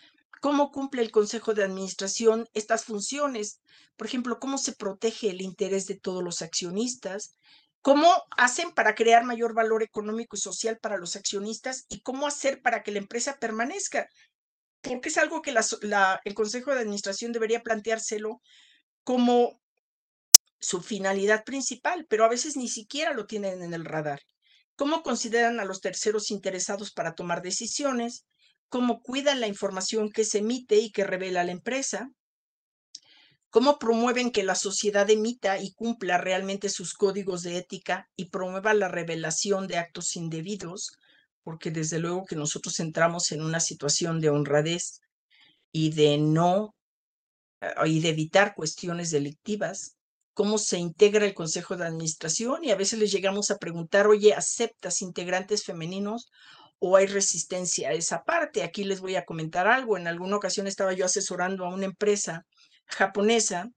[0.42, 3.60] ¿Cómo cumple el Consejo de Administración estas funciones?
[3.96, 7.36] Por ejemplo, ¿cómo se protege el interés de todos los accionistas?
[7.82, 11.86] ¿Cómo hacen para crear mayor valor económico y social para los accionistas?
[11.88, 14.08] ¿Y cómo hacer para que la empresa permanezca?
[14.82, 15.54] Porque es algo que
[16.24, 18.40] el Consejo de Administración debería planteárselo
[19.02, 19.60] como
[20.58, 24.20] su finalidad principal, pero a veces ni siquiera lo tienen en el radar.
[24.76, 28.26] ¿Cómo consideran a los terceros interesados para tomar decisiones?
[28.68, 32.10] ¿Cómo cuidan la información que se emite y que revela la empresa?
[33.50, 38.74] ¿Cómo promueven que la sociedad emita y cumpla realmente sus códigos de ética y promueva
[38.74, 40.92] la revelación de actos indebidos?
[41.42, 45.00] Porque desde luego que nosotros entramos en una situación de honradez
[45.72, 46.74] y de no
[47.60, 49.96] eh, y de evitar cuestiones delictivas.
[50.32, 52.64] ¿Cómo se integra el Consejo de Administración?
[52.64, 56.30] Y a veces les llegamos a preguntar, oye, ¿aceptas integrantes femeninos
[56.78, 58.62] o hay resistencia a esa parte?
[58.62, 59.96] Aquí les voy a comentar algo.
[59.96, 62.46] En alguna ocasión estaba yo asesorando a una empresa
[62.90, 63.70] japonesa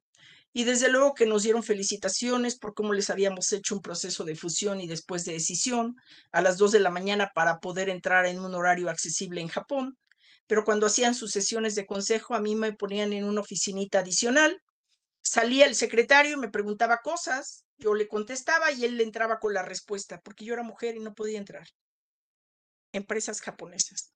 [0.55, 4.35] y desde luego que nos dieron felicitaciones por cómo les habíamos hecho un proceso de
[4.35, 5.95] fusión y después de decisión
[6.31, 9.97] a las 2 de la mañana para poder entrar en un horario accesible en Japón.
[10.45, 14.61] Pero cuando hacían sus sesiones de consejo, a mí me ponían en una oficinita adicional.
[15.23, 19.63] Salía el secretario, me preguntaba cosas, yo le contestaba y él le entraba con la
[19.63, 21.67] respuesta, porque yo era mujer y no podía entrar.
[22.91, 24.13] Empresas japonesas.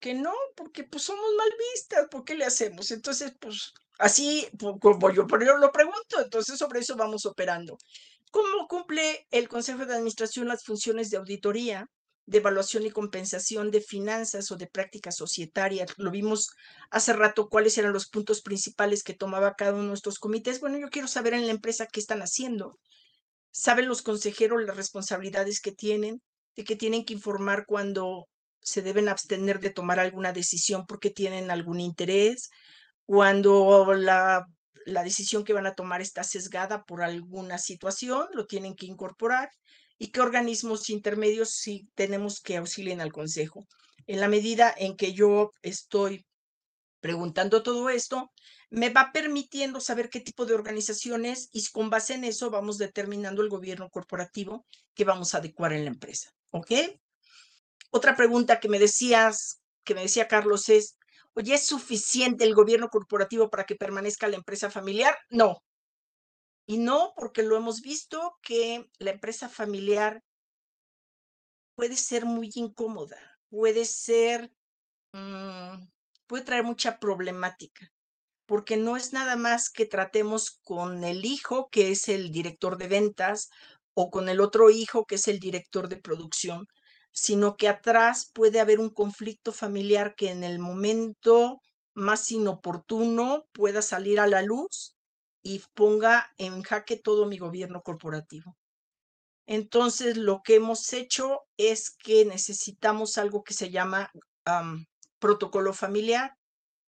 [0.00, 2.90] Que no, porque pues somos mal vistas, ¿por qué le hacemos?
[2.90, 4.48] Entonces, pues Así
[4.80, 5.26] como yo,
[5.58, 7.76] lo pregunto, entonces sobre eso vamos operando.
[8.30, 11.86] ¿Cómo cumple el Consejo de Administración las funciones de auditoría,
[12.26, 15.94] de evaluación y compensación de finanzas o de prácticas societarias?
[15.96, 16.50] Lo vimos
[16.90, 20.60] hace rato cuáles eran los puntos principales que tomaba cada uno de nuestros comités.
[20.60, 22.78] Bueno, yo quiero saber en la empresa qué están haciendo.
[23.50, 26.22] ¿Saben los consejeros las responsabilidades que tienen?
[26.54, 28.28] De que tienen que informar cuando
[28.60, 32.50] se deben abstener de tomar alguna decisión porque tienen algún interés,
[33.08, 34.46] cuando la,
[34.84, 39.50] decisión que van a tomar está sesgada por alguna situación, lo tienen que incorporar
[39.96, 43.66] y qué organismos intermedios sí tenemos que auxilien al Consejo.
[44.06, 46.26] En la medida en que yo estoy
[47.00, 48.30] preguntando todo esto,
[48.68, 53.40] me va permitiendo saber qué tipo de organizaciones y con base en eso vamos determinando
[53.40, 56.30] el gobierno corporativo que vamos a adecuar en la empresa.
[56.50, 56.72] ¿Ok?
[57.88, 60.97] Otra pregunta que me decías, que me decía Carlos es,
[61.38, 65.16] Oye, ¿es suficiente el gobierno corporativo para que permanezca la empresa familiar?
[65.30, 65.62] No.
[66.66, 70.20] Y no porque lo hemos visto que la empresa familiar
[71.76, 74.50] puede ser muy incómoda, puede ser,
[75.12, 75.86] mm,
[76.26, 77.86] puede traer mucha problemática,
[78.44, 82.88] porque no es nada más que tratemos con el hijo, que es el director de
[82.88, 83.48] ventas,
[83.94, 86.66] o con el otro hijo, que es el director de producción,
[87.12, 91.60] sino que atrás puede haber un conflicto familiar que en el momento
[91.94, 94.96] más inoportuno pueda salir a la luz
[95.42, 98.56] y ponga en jaque todo mi gobierno corporativo.
[99.46, 104.10] Entonces, lo que hemos hecho es que necesitamos algo que se llama
[105.18, 106.34] protocolo familiar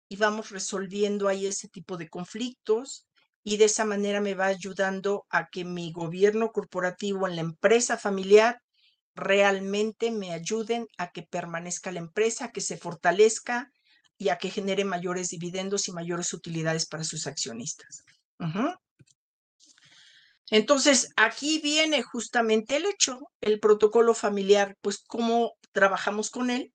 [0.09, 3.05] y vamos resolviendo ahí ese tipo de conflictos
[3.43, 7.97] y de esa manera me va ayudando a que mi gobierno corporativo en la empresa
[7.97, 8.61] familiar
[9.15, 13.71] realmente me ayuden a que permanezca la empresa, a que se fortalezca
[14.17, 18.03] y a que genere mayores dividendos y mayores utilidades para sus accionistas.
[20.51, 26.71] Entonces, aquí viene justamente el hecho, el protocolo familiar, pues cómo trabajamos con él.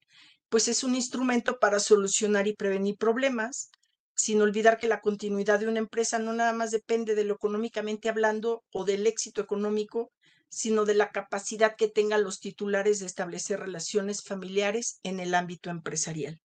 [0.50, 3.70] pues es un instrumento para solucionar y prevenir problemas,
[4.16, 8.08] sin olvidar que la continuidad de una empresa no nada más depende de lo económicamente
[8.08, 10.12] hablando o del éxito económico,
[10.50, 15.70] sino de la capacidad que tengan los titulares de establecer relaciones familiares en el ámbito
[15.70, 16.40] empresarial.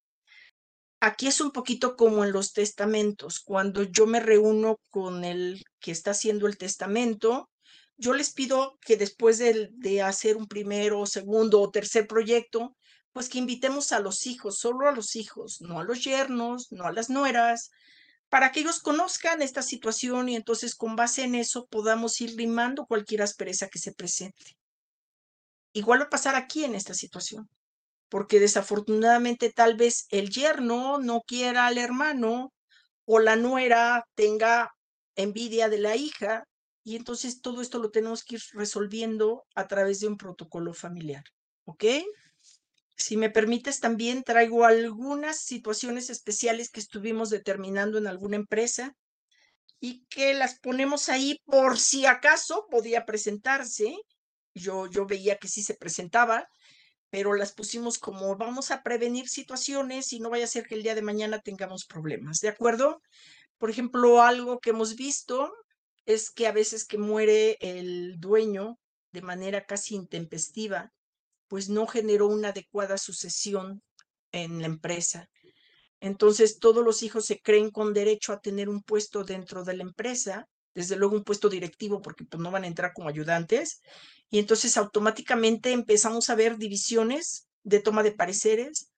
[1.00, 3.40] Aquí es un poquito como en los testamentos.
[3.40, 7.50] Cuando yo me reúno con el que está haciendo el testamento,
[7.98, 12.76] yo les pido que después de, de hacer un primero, segundo o tercer proyecto,
[13.14, 16.86] pues que invitemos a los hijos, solo a los hijos, no a los yernos, no
[16.86, 17.72] a las nueras,
[18.34, 22.88] para que ellos conozcan esta situación y entonces con base en eso podamos ir limando
[22.88, 24.58] cualquier aspereza que se presente.
[25.72, 27.48] Igual va a pasar aquí en esta situación
[28.10, 32.52] porque desafortunadamente tal vez el yerno no quiera al hermano
[33.06, 34.72] o la nuera tenga
[35.16, 36.44] envidia de la hija
[36.84, 41.24] y entonces todo esto lo tenemos que ir resolviendo a través de un protocolo familiar,
[41.66, 41.84] ¿ok?
[42.96, 48.96] Si me permites, también traigo algunas situaciones especiales que estuvimos determinando en alguna empresa
[49.80, 53.96] y que las ponemos ahí por si acaso podía presentarse.
[54.54, 56.48] Yo, yo veía que sí se presentaba,
[57.10, 60.84] pero las pusimos como vamos a prevenir situaciones y no vaya a ser que el
[60.84, 63.02] día de mañana tengamos problemas, ¿de acuerdo?
[63.58, 65.54] Por ejemplo, algo que hemos visto
[66.06, 68.78] es que a veces que muere el dueño
[69.12, 70.92] de manera casi intempestiva,
[71.54, 73.84] pues no generó una adecuada sucesión
[74.32, 75.30] en la empresa.
[76.00, 79.84] Entonces, todos los hijos se creen con derecho a tener un puesto dentro de la
[79.84, 83.82] empresa, desde luego un puesto directivo, porque pues, no van a entrar como ayudantes,
[84.32, 88.90] y entonces automáticamente empezamos a ver divisiones de toma de pareceres.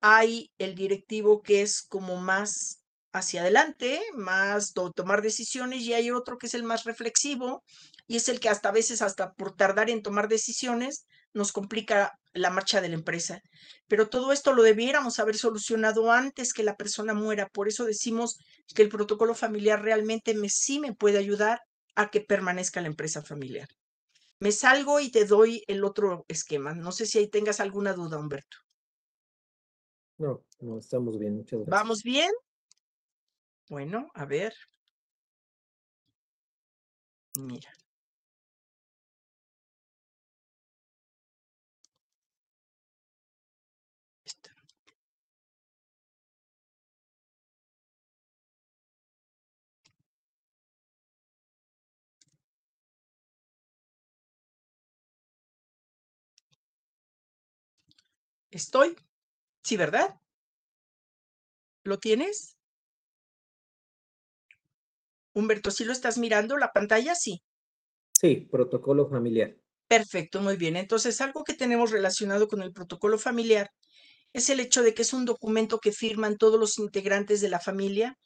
[0.00, 6.38] Hay el directivo que es como más hacia adelante, más tomar decisiones, y hay otro
[6.38, 7.62] que es el más reflexivo,
[8.06, 11.04] y es el que hasta a veces, hasta por tardar en tomar decisiones,
[11.34, 13.42] nos complica la marcha de la empresa.
[13.86, 17.48] Pero todo esto lo debiéramos haber solucionado antes que la persona muera.
[17.48, 18.38] Por eso decimos
[18.74, 21.60] que el protocolo familiar realmente me, sí me puede ayudar
[21.94, 23.68] a que permanezca la empresa familiar.
[24.40, 26.72] Me salgo y te doy el otro esquema.
[26.74, 28.58] No sé si ahí tengas alguna duda, Humberto.
[30.18, 31.70] No, no, estamos bien, muchas gracias.
[31.70, 32.30] ¿Vamos bien?
[33.68, 34.54] Bueno, a ver.
[37.36, 37.72] Mira.
[58.50, 58.96] Estoy.
[59.62, 60.20] Sí, ¿verdad?
[61.84, 62.56] ¿Lo tienes?
[65.34, 67.14] Humberto, ¿sí lo estás mirando la pantalla?
[67.14, 67.42] Sí.
[68.12, 69.56] Sí, protocolo familiar.
[69.88, 70.76] Perfecto, muy bien.
[70.76, 73.70] Entonces, algo que tenemos relacionado con el protocolo familiar
[74.34, 77.60] es el hecho de que es un documento que firman todos los integrantes de la
[77.60, 78.16] familia.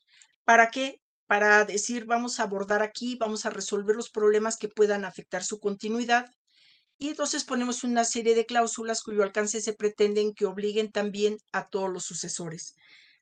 [0.45, 0.97] ¿Para qué?
[1.27, 5.61] Para decir, vamos a abordar aquí, vamos a resolver los problemas que puedan afectar su
[5.61, 6.27] continuidad
[7.03, 11.69] y entonces ponemos una serie de cláusulas cuyo alcance se pretenden que obliguen también a
[11.69, 12.77] todos los sucesores.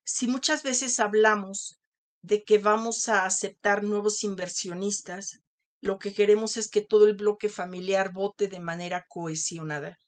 [0.04, 1.80] Si muchas veces hablamos
[2.20, 5.40] de que vamos a aceptar nuevos inversionistas,
[5.80, 9.98] lo que queremos es que todo el bloque familiar vote de manera cohesionada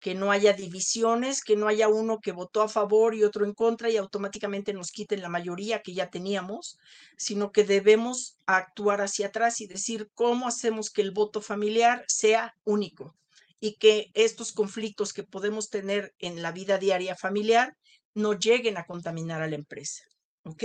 [0.00, 3.52] que no haya divisiones, que no haya uno que votó a favor y otro en
[3.52, 6.78] contra y automáticamente nos quiten la mayoría que ya teníamos,
[7.16, 12.54] sino que debemos actuar hacia atrás y decir cómo hacemos que el voto familiar sea
[12.64, 13.16] único
[13.60, 17.76] y que estos conflictos que podemos tener en la vida diaria familiar
[18.14, 20.04] no lleguen a contaminar a la empresa.
[20.44, 20.64] ¿Ok?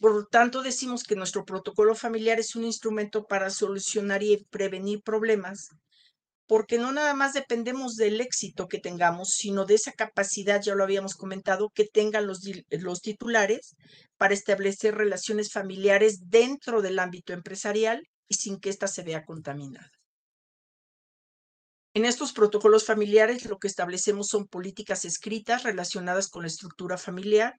[0.00, 5.02] Por lo tanto, decimos que nuestro protocolo familiar es un instrumento para solucionar y prevenir
[5.02, 5.70] problemas
[6.48, 10.82] porque no nada más dependemos del éxito que tengamos, sino de esa capacidad, ya lo
[10.82, 12.40] habíamos comentado, que tengan los,
[12.70, 13.76] los titulares
[14.16, 19.90] para establecer relaciones familiares dentro del ámbito empresarial y sin que ésta se vea contaminada.
[21.94, 27.56] En estos protocolos familiares lo que establecemos son políticas escritas relacionadas con la estructura familiar,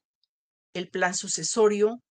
[0.74, 2.02] el plan sucesorio,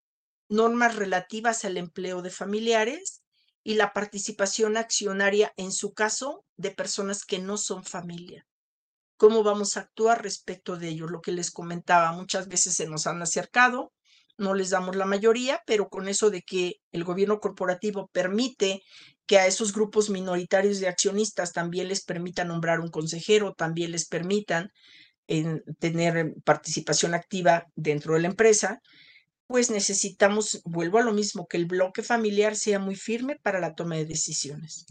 [0.48, 3.20] normas relativas al empleo de familiares
[3.62, 8.46] y la participación accionaria, en su caso, de personas que no son familia.
[9.16, 11.08] ¿Cómo vamos a actuar respecto de ello?
[11.08, 13.92] Lo que les comentaba, muchas veces se nos han acercado,
[14.38, 18.82] no les damos la mayoría, pero con eso de que el gobierno corporativo permite
[19.26, 24.06] que a esos grupos minoritarios de accionistas también les permita nombrar un consejero, también les
[24.06, 24.70] permitan
[25.26, 28.80] en tener participación activa dentro de la empresa,
[29.48, 33.74] pues necesitamos, vuelvo a lo mismo, que el bloque familiar sea muy firme para la
[33.74, 34.86] toma de decisiones.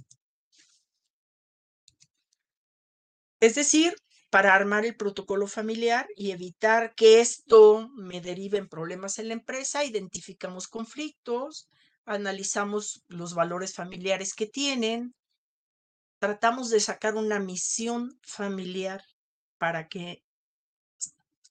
[3.40, 3.96] Es decir,
[4.32, 9.36] para armar el protocolo familiar y evitar que esto me derive en problemas en la
[9.36, 9.86] empresa.
[9.86, 11.70] Identificamos conflictos,
[12.06, 15.14] analizamos los valores familiares que tienen,
[16.20, 19.04] tratamos de sacar una misión familiar
[19.60, 20.24] para que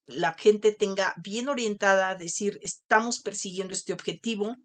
[0.07, 4.57] la gente tenga bien orientada a decir, estamos persiguiendo este objetivo,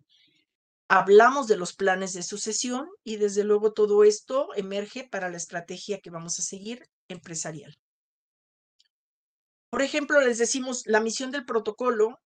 [0.87, 5.99] hablamos de los planes de sucesión y desde luego todo esto emerge para la estrategia
[5.99, 7.75] que vamos a seguir empresarial.
[9.69, 12.19] Por ejemplo, les decimos, la misión del protocolo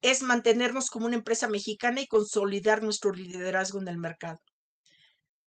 [0.00, 4.38] es mantenernos como una empresa mexicana y consolidar nuestro liderazgo en el mercado.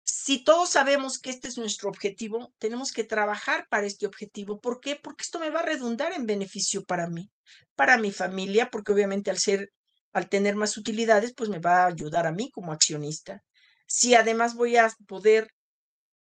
[0.05, 4.61] Si todos sabemos que este es nuestro objetivo, tenemos que trabajar para este objetivo.
[4.61, 4.97] ¿Por qué?
[5.03, 7.31] Porque esto me va a redundar en beneficio para mí,
[7.75, 9.73] para mi familia, porque obviamente al ser,
[10.13, 13.43] al tener más utilidades, pues me va a ayudar a mí como accionista.
[13.87, 15.49] Si además voy a poder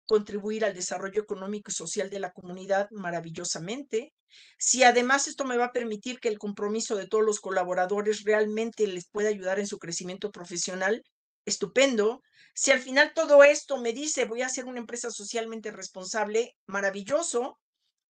[0.06, 4.14] contribuir al desarrollo económico y social de la comunidad maravillosamente.
[4.58, 8.86] Si además esto me va a permitir que el compromiso de todos los colaboradores realmente
[8.86, 11.02] les pueda ayudar en su crecimiento profesional,
[11.46, 12.22] estupendo.
[12.54, 17.58] Si al final todo esto me dice voy a ser una empresa socialmente responsable, maravilloso.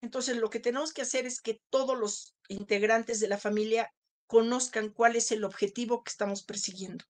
[0.00, 3.92] Entonces lo que tenemos que hacer es que todos los integrantes de la familia
[4.26, 7.04] conozcan cuál es el objetivo que estamos persiguiendo.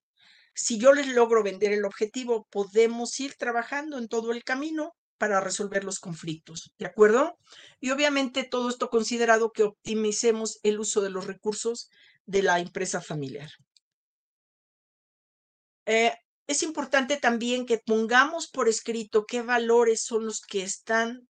[0.54, 5.40] Si yo les logro vender el objetivo, podemos ir trabajando en todo el camino para
[5.40, 7.38] resolver los conflictos, ¿de acuerdo?
[7.80, 11.90] Y obviamente todo esto considerado que optimicemos el uso de los recursos
[12.26, 13.50] de la empresa familiar.
[15.86, 16.12] Eh,
[16.46, 21.28] es importante también que pongamos por escrito qué valores son los que están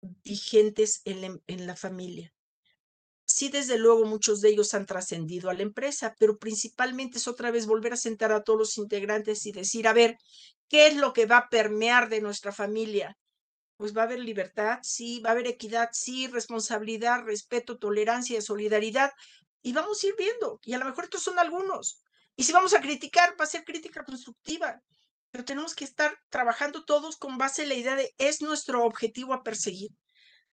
[0.00, 2.32] vigentes en la familia
[3.30, 7.50] sí, desde luego, muchos de ellos han trascendido a la empresa, pero principalmente es otra
[7.50, 10.16] vez volver a sentar a todos los integrantes y decir, a ver,
[10.68, 13.16] ¿qué es lo que va a permear de nuestra familia?
[13.76, 19.12] Pues va a haber libertad, sí, va a haber equidad, sí, responsabilidad, respeto, tolerancia, solidaridad,
[19.62, 22.00] y vamos a ir viendo, y a lo mejor estos son algunos.
[22.40, 24.82] Y si vamos a criticar, va a ser crítica constructiva,
[25.30, 29.34] pero tenemos que estar trabajando todos con base en la idea de es nuestro objetivo
[29.34, 29.90] a perseguir.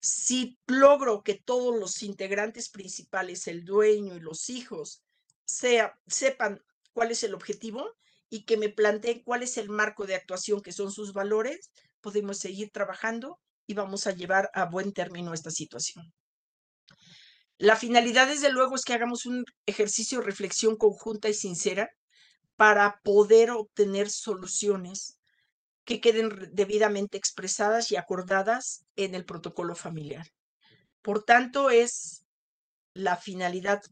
[0.01, 5.05] Si logro que todos los integrantes principales, el dueño y los hijos,
[5.45, 6.61] sea, sepan
[6.93, 7.89] cuál es el objetivo
[8.29, 11.71] y que me planteen cuál es el marco de actuación que son sus valores,
[12.01, 16.13] podemos seguir trabajando y vamos a llevar a buen término esta situación.
[17.59, 21.91] La finalidad, desde luego, es que hagamos un ejercicio de reflexión conjunta y sincera
[22.57, 25.19] para poder obtener soluciones
[25.85, 30.27] que queden debidamente expresadas y acordadas en el protocolo familiar.
[31.01, 32.25] Por tanto, es
[32.93, 33.83] la finalidad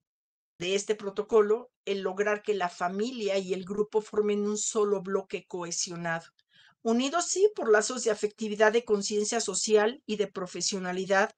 [0.59, 5.45] de este protocolo el lograr que la familia y el grupo formen un solo bloque
[5.47, 6.27] cohesionado,
[6.83, 11.31] unidos sí por lazos de afectividad, de conciencia social y de profesionalidad,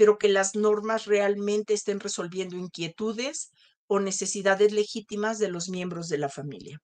[0.00, 3.50] pero que las normas realmente estén resolviendo inquietudes
[3.86, 6.78] o necesidades legítimas de los miembros de la familia.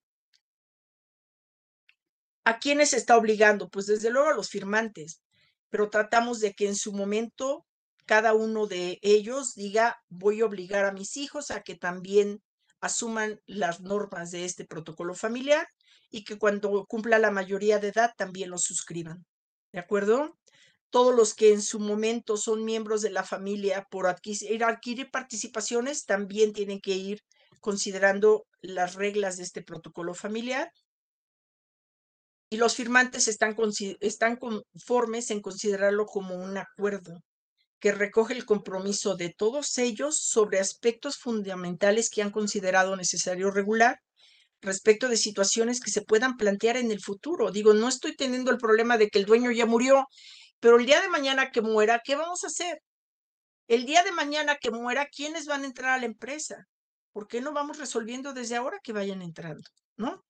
[2.45, 3.71] ¿A quiénes está obligando?
[3.71, 5.23] Pues desde luego a los firmantes,
[5.71, 7.65] pero tratamos de que en su momento
[8.05, 12.43] cada uno de ellos diga, voy a obligar a mis hijos a que también
[12.83, 15.67] asuman las normas de este protocolo familiar
[16.11, 19.25] y que cuando cumpla la mayoría de edad también lo suscriban.
[19.73, 20.37] ¿De acuerdo?
[20.91, 26.05] Todos los que en su momento son miembros de la familia por adquirir, adquirir participaciones
[26.05, 27.21] también tienen que ir
[27.61, 30.71] considerando las reglas de este protocolo familiar
[32.49, 33.57] y los firmantes están,
[34.01, 37.23] están conformes en considerarlo como un acuerdo
[37.81, 44.01] que recoge el compromiso de todos ellos sobre aspectos fundamentales que han considerado necesario regular
[44.63, 47.51] respecto de situaciones que se puedan plantear en el futuro.
[47.51, 50.07] Digo, no estoy teniendo el problema de que el dueño ya murió,
[50.61, 52.83] pero el día de mañana que muera, ¿qué vamos a hacer?
[53.69, 56.67] El día de mañana que muera, ¿quiénes van a entrar a la empresa?
[57.13, 59.69] ¿Por qué no vamos resolviendo desde ahora que vayan entrando?
[59.97, 60.25] ¿No?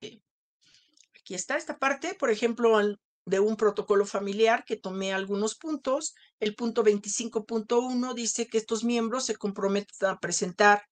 [0.00, 2.76] Aquí está esta parte, por ejemplo,
[3.24, 6.14] de un protocolo familiar que tomé algunos puntos.
[6.40, 10.82] El punto 25.1 dice que estos miembros se comprometen a presentar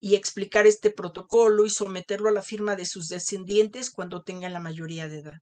[0.00, 4.60] y explicar este protocolo y someterlo a la firma de sus descendientes cuando tengan la
[4.60, 5.40] mayoría de edad.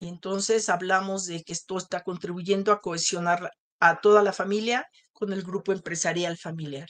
[0.00, 5.32] Y entonces hablamos de que esto está contribuyendo a cohesionar a toda la familia con
[5.32, 6.88] el grupo empresarial familiar.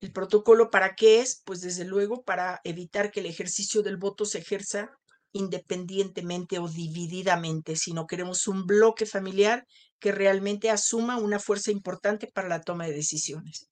[0.00, 1.42] ¿El protocolo para qué es?
[1.44, 4.96] Pues desde luego para evitar que el ejercicio del voto se ejerza
[5.32, 9.66] independientemente o divididamente, sino queremos un bloque familiar
[9.98, 13.68] que realmente asuma una fuerza importante para la toma de decisiones.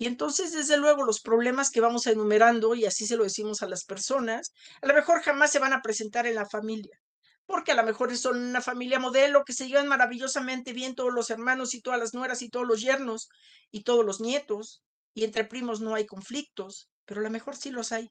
[0.00, 3.68] Y entonces, desde luego, los problemas que vamos enumerando, y así se lo decimos a
[3.68, 6.98] las personas, a lo mejor jamás se van a presentar en la familia,
[7.44, 11.28] porque a lo mejor son una familia modelo que se llevan maravillosamente bien todos los
[11.28, 13.28] hermanos y todas las nueras y todos los yernos
[13.70, 14.82] y todos los nietos,
[15.12, 18.08] y entre primos no hay conflictos, pero a lo mejor sí los hay.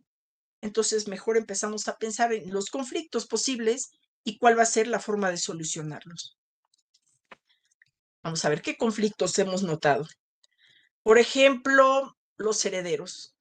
[0.61, 3.89] Entonces, mejor empezamos a pensar en los conflictos posibles
[4.23, 6.37] y cuál va a ser la forma de solucionarlos.
[8.21, 10.05] Vamos a ver qué conflictos hemos notado.
[11.03, 13.35] Por ejemplo, los herederos.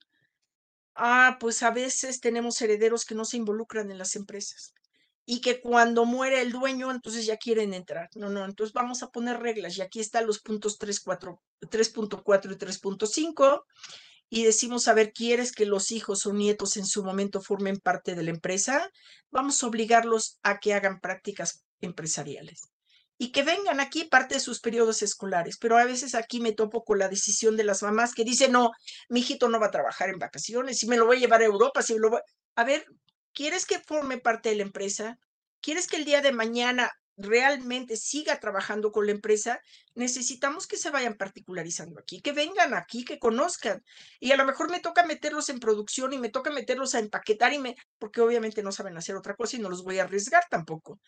[0.95, 4.73] Ah, pues a veces tenemos herederos que no se involucran en las empresas
[5.25, 8.09] y que cuando muere el dueño, entonces ya quieren entrar.
[8.15, 13.65] No, no, entonces vamos a poner reglas y aquí están los puntos 3.4 y 3.5
[14.29, 18.15] y decimos, a ver, ¿quieres que los hijos o nietos en su momento formen parte
[18.15, 18.89] de la empresa?
[19.31, 22.69] Vamos a obligarlos a que hagan prácticas empresariales
[23.21, 25.57] y que vengan aquí parte de sus periodos escolares.
[25.57, 28.71] Pero a veces aquí me topo con la decisión de las mamás que dicen, no,
[29.09, 31.45] mi hijito no va a trabajar en vacaciones, si me lo voy a llevar a
[31.45, 32.21] Europa, si lo voy...
[32.55, 32.85] A ver,
[33.33, 35.19] ¿quieres que forme parte de la empresa?
[35.61, 36.89] ¿Quieres que el día de mañana
[37.19, 39.61] realmente siga trabajando con la empresa,
[39.93, 43.83] necesitamos que se vayan particularizando aquí, que vengan aquí, que conozcan.
[44.19, 47.53] Y a lo mejor me toca meterlos en producción y me toca meterlos a empaquetar
[47.53, 50.43] y me, porque obviamente no saben hacer otra cosa y no los voy a arriesgar
[50.49, 50.99] tampoco.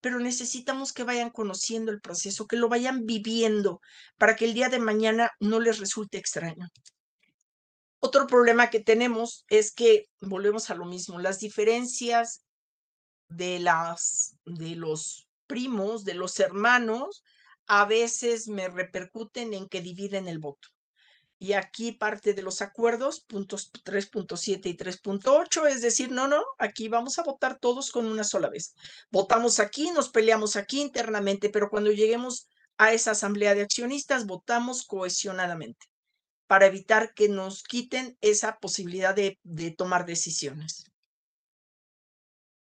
[0.00, 3.80] Pero necesitamos que vayan conociendo el proceso, que lo vayan viviendo
[4.18, 6.68] para que el día de mañana no les resulte extraño.
[8.00, 12.42] Otro problema que tenemos es que volvemos a lo mismo, las diferencias
[13.28, 17.24] de las de los primos, de los hermanos,
[17.66, 20.68] a veces me repercuten en que dividen el voto.
[21.40, 26.88] Y aquí parte de los acuerdos, puntos 3.7 y 3.8, es decir, no, no, aquí
[26.88, 28.74] vamos a votar todos con una sola vez.
[29.10, 32.46] Votamos aquí, nos peleamos aquí internamente, pero cuando lleguemos
[32.78, 35.86] a esa asamblea de accionistas, votamos cohesionadamente
[36.46, 40.84] para evitar que nos quiten esa posibilidad de, de tomar decisiones.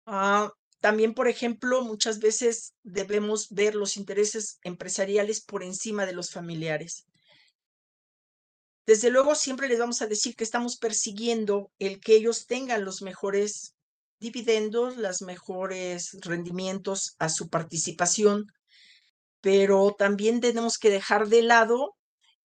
[0.05, 0.51] Ah,
[0.81, 7.05] también, por ejemplo, muchas veces debemos ver los intereses empresariales por encima de los familiares.
[8.87, 13.03] Desde luego, siempre les vamos a decir que estamos persiguiendo el que ellos tengan los
[13.03, 13.75] mejores
[14.19, 18.47] dividendos, los mejores rendimientos a su participación,
[19.39, 21.95] pero también tenemos que dejar de lado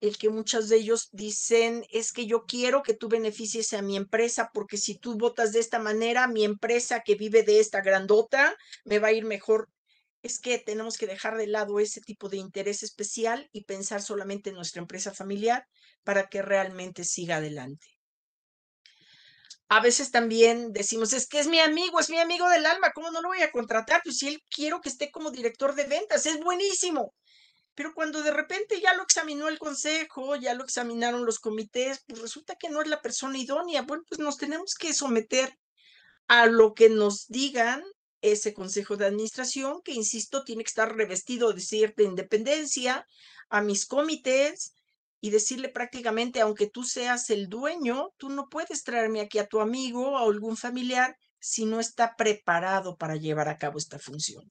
[0.00, 3.96] el que muchos de ellos dicen es que yo quiero que tú beneficies a mi
[3.96, 8.56] empresa porque si tú votas de esta manera, mi empresa que vive de esta grandota
[8.84, 9.70] me va a ir mejor.
[10.22, 14.50] Es que tenemos que dejar de lado ese tipo de interés especial y pensar solamente
[14.50, 15.66] en nuestra empresa familiar
[16.04, 17.86] para que realmente siga adelante.
[19.68, 23.10] A veces también decimos, es que es mi amigo, es mi amigo del alma, ¿cómo
[23.10, 24.00] no lo voy a contratar?
[24.04, 27.14] Pues si él quiero que esté como director de ventas, es buenísimo.
[27.76, 32.20] Pero cuando de repente ya lo examinó el consejo, ya lo examinaron los comités, pues
[32.20, 33.82] resulta que no es la persona idónea.
[33.82, 35.56] Bueno, pues nos tenemos que someter
[36.26, 37.84] a lo que nos digan
[38.22, 43.06] ese consejo de administración, que insisto, tiene que estar revestido de cierta independencia,
[43.50, 44.74] a mis comités
[45.20, 49.60] y decirle prácticamente, aunque tú seas el dueño, tú no puedes traerme aquí a tu
[49.60, 54.50] amigo o algún familiar si no está preparado para llevar a cabo esta función.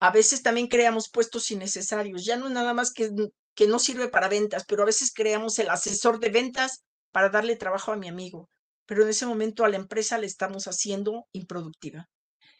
[0.00, 2.24] A veces también creamos puestos innecesarios.
[2.24, 3.10] Ya no es nada más que,
[3.54, 7.56] que no sirve para ventas, pero a veces creamos el asesor de ventas para darle
[7.56, 8.48] trabajo a mi amigo.
[8.86, 12.08] Pero en ese momento a la empresa le estamos haciendo improductiva.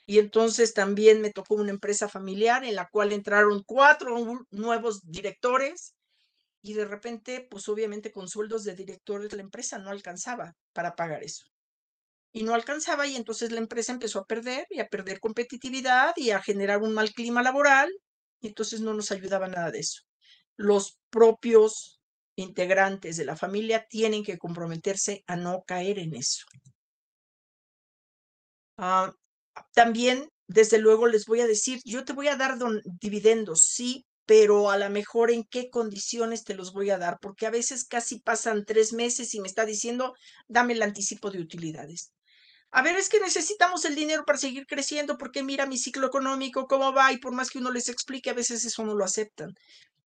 [0.06, 4.16] Y entonces también me tocó una empresa familiar en la cual entraron cuatro
[4.50, 5.94] nuevos directores
[6.62, 11.22] y de repente, pues obviamente con sueldos de directores la empresa no alcanzaba para pagar
[11.22, 11.44] eso
[12.32, 16.30] y no alcanzaba y entonces la empresa empezó a perder y a perder competitividad y
[16.30, 17.90] a generar un mal clima laboral
[18.40, 20.02] y entonces no nos ayudaba nada de eso.
[20.56, 22.00] Los propios
[22.36, 26.46] integrantes de la familia tienen que comprometerse a no caer en eso.
[28.78, 29.12] Ah,
[29.74, 32.56] también, desde luego, les voy a decir, yo te voy a dar
[33.00, 37.46] dividendos, sí, pero a lo mejor en qué condiciones te los voy a dar, porque
[37.46, 40.14] a veces casi pasan tres meses y me está diciendo,
[40.48, 42.12] dame el anticipo de utilidades.
[42.72, 46.66] A ver, es que necesitamos el dinero para seguir creciendo porque mira mi ciclo económico,
[46.66, 49.54] cómo va, y por más que uno les explique, a veces eso no lo aceptan.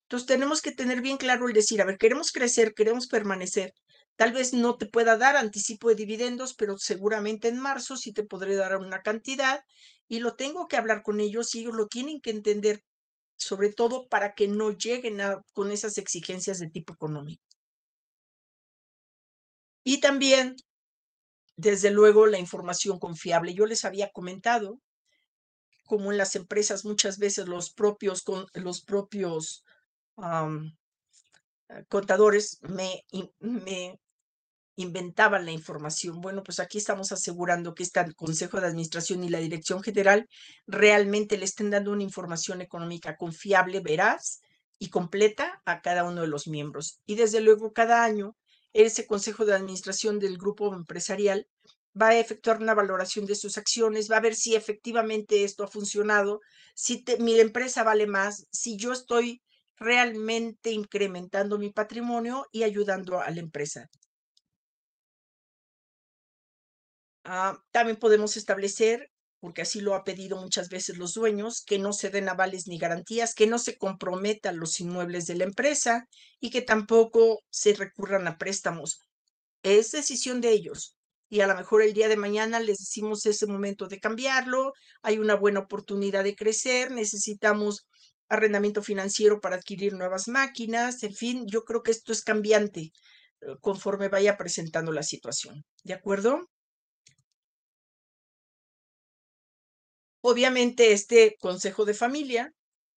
[0.03, 3.75] Entonces tenemos que tener bien claro el decir, a ver, queremos crecer, queremos permanecer.
[4.17, 8.25] Tal vez no te pueda dar anticipo de dividendos, pero seguramente en marzo sí te
[8.25, 9.65] podré dar una cantidad
[10.09, 12.83] y lo tengo que hablar con ellos y ellos lo tienen que entender,
[13.37, 15.19] sobre todo para que no lleguen
[15.55, 17.43] con esas exigencias de tipo económico.
[19.83, 20.57] Y también
[21.57, 23.55] desde luego, la información confiable.
[23.55, 24.81] Yo les había comentado
[25.87, 28.25] como en las empresas muchas veces los propios,
[28.55, 29.65] los propios
[30.19, 33.05] eh, contadores me,
[33.39, 34.01] me
[34.77, 36.21] inventaban la información.
[36.21, 40.29] Bueno, pues aquí estamos asegurando que este Consejo de Administración y la Dirección General
[40.67, 44.41] realmente le estén dando una información económica confiable, veraz
[44.79, 47.01] y completa a cada uno de los miembros.
[47.07, 48.37] Y desde luego cada año
[48.75, 51.49] ese Consejo de Administración del grupo empresarial
[52.01, 55.69] va a efectuar una valoración de sus acciones, va a ver si efectivamente esto ha
[55.69, 56.41] funcionado,
[56.75, 59.43] si mi empresa vale más, si yo estoy
[59.77, 63.89] realmente incrementando mi patrimonio y ayudando a la empresa.
[67.25, 69.11] Ah, también podemos establecer,
[69.45, 72.79] porque así lo ha pedido muchas veces los dueños, que no se den avales ni
[72.79, 76.09] garantías, que no se comprometan los inmuebles de la empresa
[76.41, 79.01] y que tampoco se recurran a préstamos.
[79.63, 80.97] Es decisión de ellos.
[81.29, 84.73] Y a lo mejor el día de mañana les decimos ese momento de cambiarlo,
[85.03, 87.87] hay una buena oportunidad de crecer, necesitamos
[88.31, 92.93] arrendamiento financiero para adquirir nuevas máquinas, en fin, yo creo que esto es cambiante
[93.43, 95.67] eh, conforme vaya presentando la situación.
[95.83, 96.49] ¿De acuerdo?
[100.27, 102.51] Obviamente, este consejo de familia,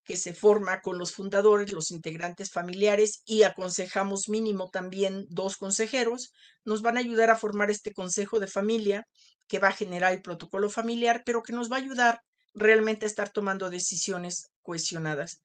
[0.06, 6.32] que se forma con los fundadores, los integrantes familiares y aconsejamos mínimo también dos consejeros,
[6.64, 9.06] nos van a ayudar a formar este consejo de familia
[9.50, 12.22] que va a generar el protocolo familiar, pero que nos va a ayudar
[12.54, 15.42] realmente a estar tomando decisiones cohesionadas.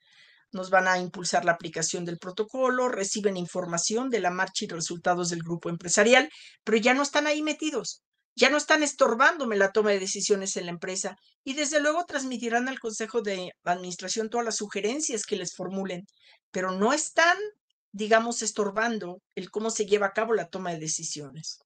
[0.53, 5.31] Nos van a impulsar la aplicación del protocolo, reciben información de la marcha y resultados
[5.31, 6.31] del grupo empresarial,
[6.63, 8.05] pero ya no están ahí metidos
[8.35, 12.69] ya no están estorbándome la toma de decisiones en la empresa y desde luego transmitirán
[12.69, 16.07] al Consejo de Administración todas las sugerencias que les formulen,
[16.51, 17.37] pero no están,
[17.93, 21.59] digamos, estorbando el cómo se lleva a cabo la toma de decisiones.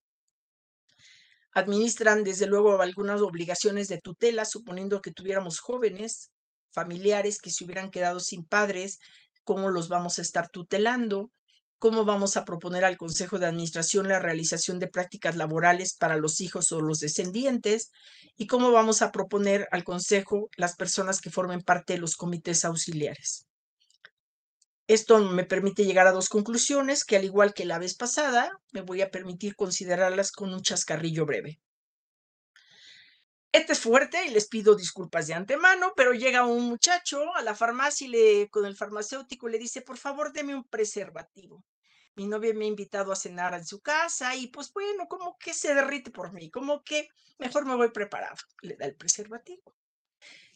[1.52, 6.30] Administran desde luego algunas obligaciones de tutela, suponiendo que tuviéramos jóvenes,
[6.70, 8.98] familiares que se hubieran quedado sin padres,
[9.44, 11.30] cómo los vamos a estar tutelando,
[11.78, 16.40] cómo vamos a proponer al Consejo de Administración la realización de prácticas laborales para los
[16.40, 17.90] hijos o los descendientes
[18.36, 22.64] y cómo vamos a proponer al Consejo las personas que formen parte de los comités
[22.64, 23.46] auxiliares.
[24.88, 28.82] Esto me permite llegar a dos conclusiones que al igual que la vez pasada, me
[28.82, 31.58] voy a permitir considerarlas con un chascarrillo breve.
[33.52, 37.54] Este es fuerte y les pido disculpas de antemano, pero llega un muchacho a la
[37.54, 41.64] farmacia y le, con el farmacéutico le dice, por favor, deme un preservativo.
[42.16, 45.54] Mi novia me ha invitado a cenar en su casa y pues bueno, como que
[45.54, 48.36] se derrite por mí, como que mejor me voy preparado.
[48.62, 49.74] Le da el preservativo.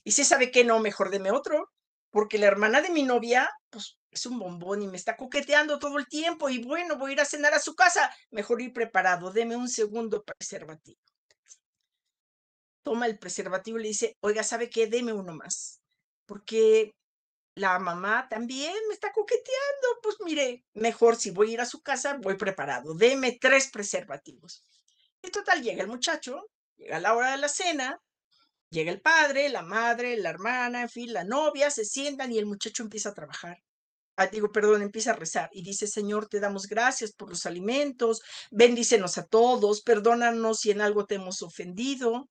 [0.04, 1.70] Y si sabe que no, mejor deme otro,
[2.10, 5.98] porque la hermana de mi novia, pues es un bombón y me está coqueteando todo
[5.98, 9.30] el tiempo y bueno, voy a ir a cenar a su casa, mejor ir preparado,
[9.32, 11.00] deme un segundo preservativo
[12.82, 14.86] toma el preservativo y le dice, oiga, ¿sabe qué?
[14.86, 15.80] Deme uno más.
[16.26, 16.94] Porque
[17.54, 20.00] la mamá también me está coqueteando.
[20.02, 22.94] Pues mire, mejor si voy a ir a su casa, voy preparado.
[22.94, 24.64] Deme tres preservativos.
[25.22, 28.00] Y total, llega el muchacho, llega la hora de la cena,
[28.70, 32.46] llega el padre, la madre, la hermana, en fin, la novia, se sientan y el
[32.46, 33.58] muchacho empieza a trabajar.
[34.16, 38.22] Ah, digo, perdón, empieza a rezar y dice, Señor, te damos gracias por los alimentos,
[38.50, 42.28] bendícenos a todos, perdónanos si en algo te hemos ofendido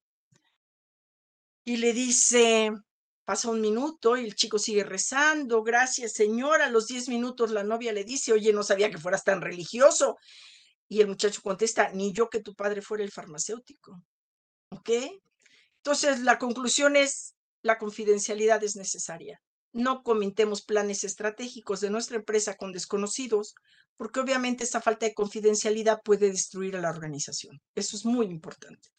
[1.64, 2.72] y le dice,
[3.26, 7.64] pasa un minuto y el chico sigue rezando, gracias Señor, a los diez minutos la
[7.64, 10.18] novia le dice, oye, no sabía que fueras tan religioso.
[10.88, 14.02] Y el muchacho contesta, ni yo que tu padre fuera el farmacéutico.
[14.72, 14.90] ¿Ok?
[15.78, 19.40] Entonces, la conclusión es, la confidencialidad es necesaria.
[19.72, 23.54] No comentemos planes estratégicos de nuestra empresa con desconocidos,
[23.98, 27.62] porque obviamente esta falta de confidencialidad puede destruir a la organización.
[27.76, 28.90] Eso es muy importante.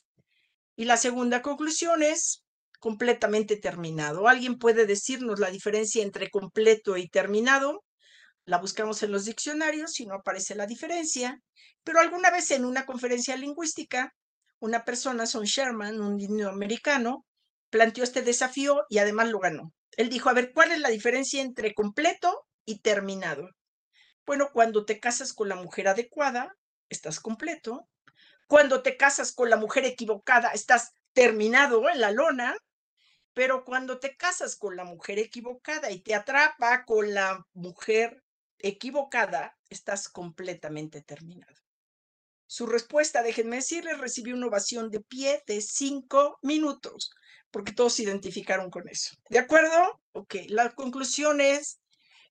[0.76, 2.44] Y la segunda conclusión es,
[2.80, 4.26] completamente terminado.
[4.26, 7.84] ¿Alguien puede decirnos la diferencia entre completo y terminado?
[8.44, 11.38] La buscamos en los diccionarios y no aparece la diferencia,
[11.84, 14.12] pero alguna vez en una conferencia lingüística,
[14.58, 17.24] una persona, Son Sherman, un niño americano,
[17.70, 19.72] planteó este desafío y además lo ganó.
[19.96, 23.48] Él dijo, a ver, ¿cuál es la diferencia entre completo y terminado?
[24.26, 26.54] Bueno, cuando te casas con la mujer adecuada,
[26.88, 27.88] estás completo.
[28.46, 32.56] Cuando te casas con la mujer equivocada, estás terminado en la lona.
[33.32, 38.22] Pero cuando te casas con la mujer equivocada y te atrapa con la mujer
[38.58, 41.56] equivocada, estás completamente terminado.
[42.46, 47.12] Su respuesta, déjenme decirles, recibió una ovación de pie de cinco minutos,
[47.52, 49.14] porque todos se identificaron con eso.
[49.28, 50.00] ¿De acuerdo?
[50.12, 51.80] Ok, la conclusión es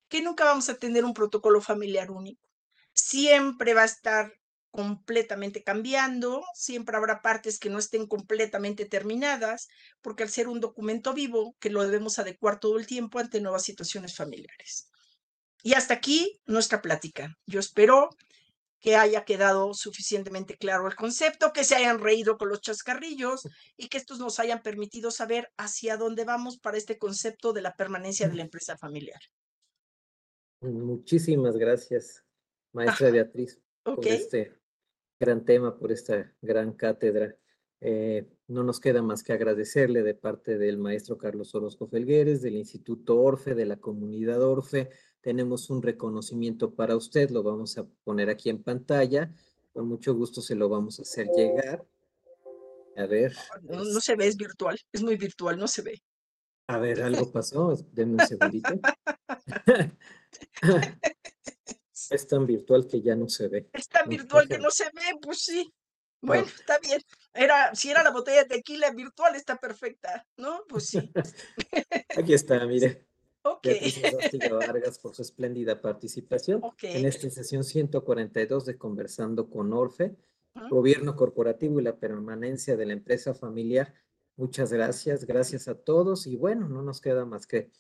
[0.10, 2.50] que nunca vamos a tener un protocolo familiar único.
[2.94, 4.34] Siempre va a estar
[4.72, 9.68] completamente cambiando, siempre habrá partes que no estén completamente terminadas,
[10.02, 13.64] porque al ser un documento vivo, que lo debemos adecuar todo el tiempo ante nuevas
[13.64, 14.92] situaciones familiares.
[15.64, 17.38] Y hasta aquí nuestra plática.
[17.46, 18.10] Yo espero
[18.80, 23.90] que haya quedado suficientemente claro el concepto, que se hayan reído con los chascarrillos y
[23.90, 28.30] que estos nos hayan permitido saber hacia dónde vamos para este concepto de la permanencia
[28.30, 29.20] de la empresa familiar.
[30.62, 32.24] Muchísimas gracias,
[32.72, 34.59] maestra Beatriz, por este
[35.20, 37.36] gran tema, por esta gran cátedra.
[37.82, 42.56] Eh, no nos queda más que agradecerle de parte del maestro Carlos Orozco Felgueres, del
[42.56, 44.90] Instituto Orfe, de la comunidad Orfe.
[45.22, 49.32] Tenemos un reconocimiento para usted, lo vamos a poner aquí en pantalla.
[49.74, 51.86] Con mucho gusto se lo vamos a hacer llegar.
[52.96, 53.36] A ver.
[53.62, 56.02] No, se ve, es virtual, es muy virtual, no se ve.
[56.68, 58.70] A ver, algo pasó, denme un segundito.
[62.10, 63.70] es tan virtual que ya no se ve.
[63.74, 65.72] Es tan virtual que no se ve, pues sí.
[66.22, 67.02] Bueno, está bien.
[67.34, 70.64] Era, si era la botella de tequila virtual, está perfecta, ¿no?
[70.68, 71.12] Pues sí.
[72.18, 73.06] Aquí está, mire.
[73.42, 73.68] Ok.
[74.52, 80.18] Vargas por su espléndida participación en esta sesión 142 de Conversando con Orfe,
[80.70, 83.94] Gobierno Corporativo y la Permanencia de la Empresa Familiar.
[84.36, 87.72] Muchas gracias, gracias a todos y bueno, no nos queda más que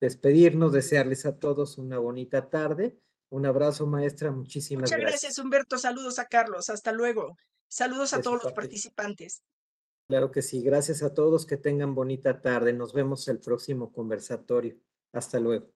[0.00, 2.96] despedirnos, desearles a todos una bonita tarde.
[3.30, 4.98] Un abrazo, maestra, muchísimas gracias.
[4.98, 5.78] Muchas gracias, Humberto.
[5.78, 6.68] Saludos a Carlos.
[6.68, 7.36] Hasta luego.
[7.68, 9.44] Saludos a todos los participantes.
[10.08, 10.62] Claro que sí.
[10.62, 11.46] Gracias a todos.
[11.46, 12.72] Que tengan bonita tarde.
[12.72, 14.76] Nos vemos el próximo conversatorio.
[15.12, 15.70] Hasta luego.